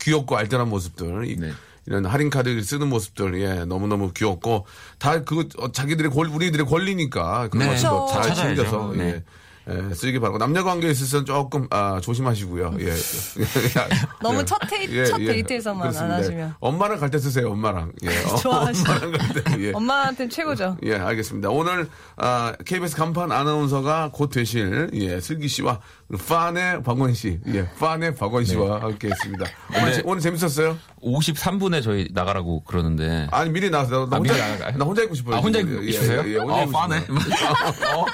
귀엽고 0.00 0.36
알뜰한 0.36 0.68
모습들. 0.68 1.26
이- 1.28 1.36
네. 1.36 1.52
이런 1.86 2.06
할인 2.06 2.30
카드 2.30 2.62
쓰는 2.62 2.88
모습들, 2.88 3.38
예, 3.42 3.64
너무 3.66 3.86
너무 3.88 4.10
귀엽고, 4.14 4.64
다 4.98 5.22
그, 5.22 5.46
어, 5.58 5.70
자기들의 5.70 6.10
권, 6.12 6.28
우리들의 6.28 6.64
권리니까, 6.64 7.48
그런 7.48 7.68
네. 7.68 7.76
것도 7.82 8.06
잘 8.10 8.22
찾아야죠. 8.22 8.62
챙겨서, 8.62 8.92
예. 8.94 8.98
네. 8.98 9.22
예, 9.66 9.94
쓰기 9.94 10.18
바라고. 10.18 10.36
남녀 10.38 10.62
관계에 10.64 10.90
있어서는 10.90 11.24
조금, 11.26 11.66
아, 11.70 11.98
조심하시고요. 12.02 12.76
예. 12.80 12.92
너무 14.22 14.40
예. 14.40 14.44
첫, 14.44 14.58
데이, 14.68 14.88
예, 14.90 15.04
첫 15.06 15.20
예. 15.20 15.26
데이트에서만 15.26 15.80
그렇습니다. 15.82 16.14
안 16.14 16.20
하시면. 16.20 16.54
엄마랑 16.60 16.98
갈 17.00 17.10
때 17.10 17.18
쓰세요, 17.18 17.50
엄마랑. 17.50 17.92
예. 18.02 18.08
좋아하시죠. 18.42 18.92
엄마랑 18.92 19.12
갈 19.12 19.42
때. 19.44 19.62
예. 19.68 19.72
엄마한테는 19.72 20.30
최고죠. 20.30 20.76
예, 20.84 20.96
알겠습니다. 20.96 21.50
오늘 21.50 21.88
아, 22.16 22.52
KBS 22.64 22.96
간판 22.96 23.32
아나운서가 23.32 24.10
곧 24.12 24.28
되실 24.30 24.90
예, 24.94 25.20
슬기 25.20 25.48
씨와 25.48 25.80
판의 26.26 26.82
박원 26.82 27.14
씨, 27.14 27.40
예, 27.48 27.66
판의 27.78 28.14
박원 28.14 28.44
씨와 28.44 28.82
함께했습니다. 28.82 29.46
오늘, 29.74 29.84
네. 29.86 29.92
재- 29.94 30.02
오늘 30.04 30.20
재밌었어요? 30.20 30.76
53분에 31.02 31.82
저희 31.82 32.08
나가라고 32.12 32.62
그러는데 32.64 33.26
아니 33.30 33.50
미리 33.50 33.70
나와서 33.70 34.06
나, 34.06 34.10
나 34.10 34.16
아, 34.16 34.18
혼자 34.18 34.34
미리? 34.34 34.78
나 34.78 34.84
혼자 34.84 35.02
있고 35.02 35.14
싶어요. 35.14 35.36
아, 35.36 35.38
혼자. 35.40 35.58
있고 35.60 35.84
예, 35.86 35.90
싶으세요? 35.92 36.22
예, 36.26 36.32
예, 36.34 36.36
혼자 36.38 36.54
어, 36.54 36.62
있고 36.62 36.72
빠네. 36.72 37.00
싶어요. 37.00 37.18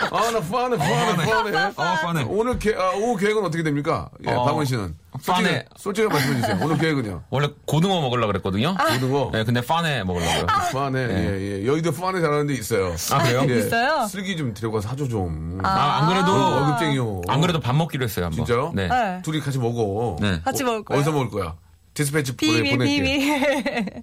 아, 0.12 0.30
나 0.30 0.41
뻔해. 0.41 1.57
어, 1.76 1.97
뻔해. 2.03 2.24
오늘 2.28 2.59
계, 2.59 2.74
아, 2.74 2.91
오후 2.93 3.16
계획은 3.16 3.45
어떻게 3.45 3.62
됩니까? 3.62 4.09
예, 4.26 4.30
어, 4.32 4.45
박원 4.45 4.64
씨는. 4.64 4.95
솔직히, 5.20 5.42
뻔해. 5.48 5.64
솔직히 5.76 6.08
말씀해 6.08 6.40
주세요. 6.40 6.58
오늘 6.62 6.78
계획은요? 6.78 7.24
원래 7.30 7.48
고등어 7.66 8.00
먹으려고 8.00 8.28
그랬거든요. 8.28 8.76
고등어. 8.76 9.30
네, 9.32 9.44
근데 9.44 9.61
파네 9.61 10.04
먹으려고요. 10.04 10.46
푸안에, 10.70 10.98
예, 11.00 11.40
예. 11.62 11.66
여의도 11.66 11.92
푸안에 11.92 12.20
잘하는 12.20 12.46
데 12.46 12.54
있어요. 12.54 12.94
아, 13.12 13.22
그래요? 13.22 13.44
예. 13.48 13.58
있어요? 13.58 14.06
슬기 14.06 14.36
좀 14.36 14.54
데려가서 14.54 14.88
사줘 14.88 15.08
좀. 15.08 15.58
아, 15.64 15.98
안 16.02 16.08
그래도 16.08 16.32
어, 16.32 16.61
월급쟁이요. 16.61 17.22
안 17.28 17.40
그래도 17.40 17.58
밥 17.61 17.74
먹기로 17.74 18.04
했어요, 18.04 18.26
한번. 18.26 18.44
진짜요? 18.46 18.72
네. 18.74 18.88
네. 18.88 19.20
둘이 19.22 19.40
같이 19.40 19.58
먹어. 19.58 20.16
네. 20.20 20.40
같이 20.44 20.62
먹을 20.64 20.84
거예요. 20.84 21.00
어디서 21.00 21.12
먹을 21.12 21.28
거야? 21.30 21.56
디스패치 21.94 22.36
보내, 22.36 22.62
비밀 22.62 22.78
보낼게. 22.78 23.02
비밀. 23.02 24.02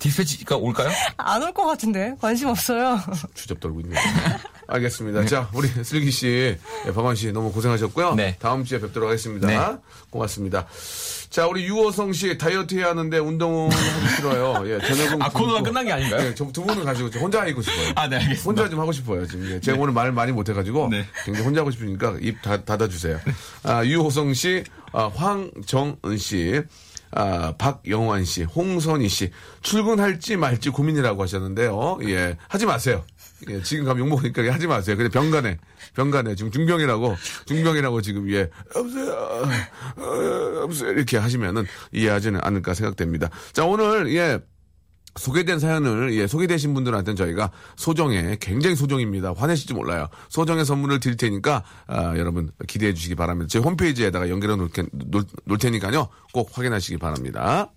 디스패치가 0.00 0.56
올까요? 0.56 0.88
안 1.18 1.42
올 1.42 1.52
것 1.52 1.66
같은데 1.66 2.14
관심 2.20 2.48
없어요. 2.48 2.98
주접 3.34 3.60
떨고 3.60 3.80
있네. 3.80 3.94
알겠습니다. 4.70 5.24
자, 5.26 5.48
우리 5.52 5.68
슬기 5.82 6.10
씨, 6.10 6.56
예, 6.86 6.92
박원 6.92 7.16
씨 7.16 7.32
너무 7.32 7.52
고생하셨고요. 7.52 8.14
네. 8.14 8.36
다음 8.38 8.64
주에 8.64 8.80
뵙도록 8.80 9.08
하겠습니다. 9.08 9.46
네. 9.46 9.58
고맙습니다. 10.10 10.66
자, 11.28 11.46
우리 11.46 11.64
유호성 11.64 12.12
씨 12.12 12.38
다이어트 12.38 12.74
해야 12.74 12.88
하는데 12.88 13.18
운동은 13.18 13.70
하기 13.70 14.16
싫어요. 14.16 14.68
예, 14.68 14.78
저녁은 14.80 15.22
아, 15.22 15.28
코너가. 15.28 15.62
끝난 15.62 15.84
게 15.84 15.92
아닌가요? 15.92 16.28
예, 16.28 16.34
저 16.34 16.52
두 16.52 16.64
분은 16.64 16.84
가지고 16.84 17.10
저 17.10 17.18
혼자 17.20 17.40
하고 17.42 17.62
싶어요. 17.62 17.92
아, 17.96 18.08
네, 18.08 18.16
알겠습니다. 18.16 18.44
혼자 18.44 18.68
좀 18.68 18.80
하고 18.80 18.92
싶어요. 18.92 19.26
지금 19.26 19.50
예, 19.50 19.60
제가 19.60 19.78
오늘 19.80 19.92
말 19.92 20.12
많이 20.12 20.32
못 20.32 20.48
해가지고 20.48 20.88
네. 20.90 21.06
굉장히 21.24 21.46
혼자 21.46 21.60
하고 21.60 21.70
싶으니까 21.70 22.16
입 22.20 22.40
다, 22.42 22.64
닫아주세요. 22.64 23.20
아, 23.64 23.84
유호성 23.84 24.34
씨, 24.34 24.64
아, 24.92 25.10
황정은 25.14 26.18
씨. 26.18 26.62
아, 27.12 27.54
박영환 27.58 28.24
씨, 28.24 28.44
홍선희 28.44 29.08
씨, 29.08 29.32
출근할지 29.62 30.36
말지 30.36 30.70
고민이라고 30.70 31.20
하셨는데요. 31.24 31.98
예, 32.04 32.36
하지 32.46 32.66
마세요. 32.66 33.02
예, 33.48 33.62
지금 33.62 33.84
가면 33.84 34.04
욕먹으니까 34.04 34.52
하지 34.52 34.66
마세요. 34.66 34.96
근데 34.96 35.08
병간에, 35.10 35.56
병간에, 35.94 36.34
지금 36.34 36.50
중병이라고, 36.50 37.16
중병이라고 37.46 38.02
지금, 38.02 38.30
예, 38.30 38.50
없어요, 38.74 39.12
어, 39.96 40.62
없어요. 40.64 40.90
이렇게 40.92 41.16
하시면은 41.16 41.64
이해하지는 41.92 42.40
않을까 42.42 42.74
생각됩니다. 42.74 43.30
자, 43.52 43.64
오늘, 43.64 44.14
예, 44.14 44.38
소개된 45.18 45.58
사연을 45.58 46.14
예, 46.14 46.28
소개되신 46.28 46.72
분들한테는 46.72 47.16
저희가 47.16 47.50
소정의 47.76 48.38
굉장히 48.40 48.76
소정입니다. 48.76 49.32
화내실지 49.36 49.74
몰라요. 49.74 50.06
소정의 50.28 50.64
선물을 50.64 51.00
드릴 51.00 51.16
테니까 51.16 51.64
아, 51.88 52.16
여러분 52.16 52.52
기대해 52.68 52.94
주시기 52.94 53.16
바랍니다. 53.16 53.48
제 53.48 53.58
홈페이지에다가 53.58 54.28
연결해 54.28 54.54
놓을, 54.54 54.68
테- 54.70 54.84
놓을, 54.92 55.24
놓을 55.46 55.58
테니까요. 55.58 56.08
꼭 56.32 56.50
확인하시기 56.56 56.98
바랍니다. 56.98 57.72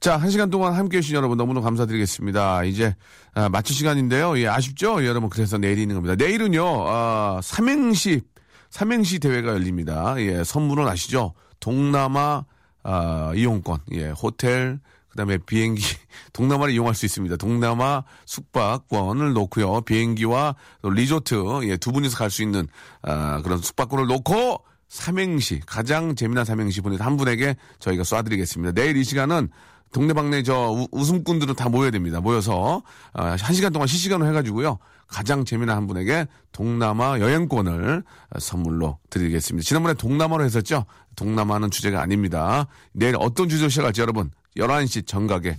자, 0.00 0.16
한 0.16 0.30
시간 0.30 0.48
동안 0.48 0.72
함께 0.72 0.96
해주신 0.96 1.14
여러분 1.14 1.36
너무너무 1.36 1.62
감사드리겠습니다. 1.62 2.64
이제, 2.64 2.96
아, 3.34 3.50
마칠 3.50 3.76
시간인데요. 3.76 4.38
예, 4.38 4.48
아쉽죠? 4.48 5.02
예, 5.02 5.06
여러분, 5.06 5.28
그래서 5.28 5.58
내일이 5.58 5.82
있는 5.82 5.94
겁니다. 5.94 6.14
내일은요, 6.16 6.64
아, 6.88 7.40
삼행시, 7.42 8.22
삼행시 8.70 9.18
대회가 9.18 9.50
열립니다. 9.50 10.14
예, 10.16 10.42
선물은 10.42 10.88
아시죠? 10.88 11.34
동남아, 11.60 12.46
아, 12.82 13.32
이용권, 13.36 13.80
예, 13.92 14.08
호텔, 14.08 14.80
그 15.10 15.16
다음에 15.18 15.36
비행기, 15.36 15.82
동남아를 16.32 16.72
이용할 16.72 16.94
수 16.94 17.04
있습니다. 17.04 17.36
동남아 17.36 18.02
숙박권을 18.24 19.34
놓고요. 19.34 19.82
비행기와 19.82 20.56
또 20.80 20.88
리조트, 20.88 21.60
예, 21.64 21.76
두 21.76 21.92
분이서 21.92 22.16
갈 22.16 22.30
수 22.30 22.42
있는, 22.42 22.66
아, 23.02 23.42
그런 23.42 23.58
숙박권을 23.58 24.06
놓고, 24.06 24.64
삼행시, 24.88 25.60
가장 25.66 26.14
재미난 26.14 26.46
삼행시 26.46 26.80
보내서 26.80 27.04
한 27.04 27.18
분에게 27.18 27.54
저희가 27.80 28.02
쏴드리겠습니다. 28.02 28.74
내일 28.74 28.96
이 28.96 29.04
시간은 29.04 29.50
동네방네 29.92 30.42
저 30.44 30.70
우- 30.70 30.88
웃음꾼들은 30.92 31.54
다 31.56 31.68
모여야 31.68 31.90
됩니다. 31.90 32.20
모여서 32.20 32.82
어, 33.12 33.22
한 33.22 33.54
시간 33.54 33.72
동안 33.72 33.88
실시간으로 33.88 34.28
해가지고요. 34.30 34.78
가장 35.08 35.44
재미난 35.44 35.76
한 35.76 35.86
분에게 35.88 36.26
동남아 36.52 37.18
여행권을 37.18 38.02
어, 38.30 38.38
선물로 38.38 38.98
드리겠습니다. 39.10 39.66
지난번에 39.66 39.94
동남아로 39.94 40.44
했었죠. 40.44 40.84
동남아는 41.16 41.70
주제가 41.70 42.00
아닙니다. 42.00 42.66
내일 42.92 43.16
어떤 43.18 43.48
주제로 43.48 43.68
시작할지 43.68 44.00
여러분 44.00 44.30
11시 44.56 45.06
정각에 45.06 45.56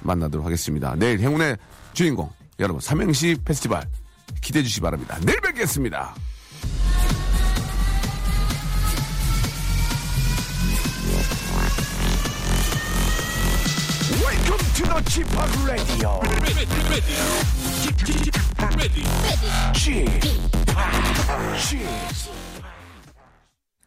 만나도록 0.00 0.46
하겠습니다. 0.46 0.94
내일 0.96 1.18
행운의 1.20 1.56
주인공 1.92 2.30
여러분 2.60 2.80
삼행시 2.80 3.36
페스티벌 3.44 3.82
기대해 4.40 4.62
주시기 4.62 4.80
바랍니다. 4.80 5.18
내일 5.24 5.40
뵙겠습니다. 5.40 6.14
Welcome 14.30 14.58
to 14.74 14.82
the 14.84 15.02
Chipak 15.10 15.50
Radio. 15.66 16.20
Ready, 16.22 16.54
ready, 16.54 16.78
ready. 16.88 17.14
Ready, 17.66 17.90
G- 18.04 18.30
ready. 18.76 19.02
G- 19.74 20.06
G- 20.20 20.40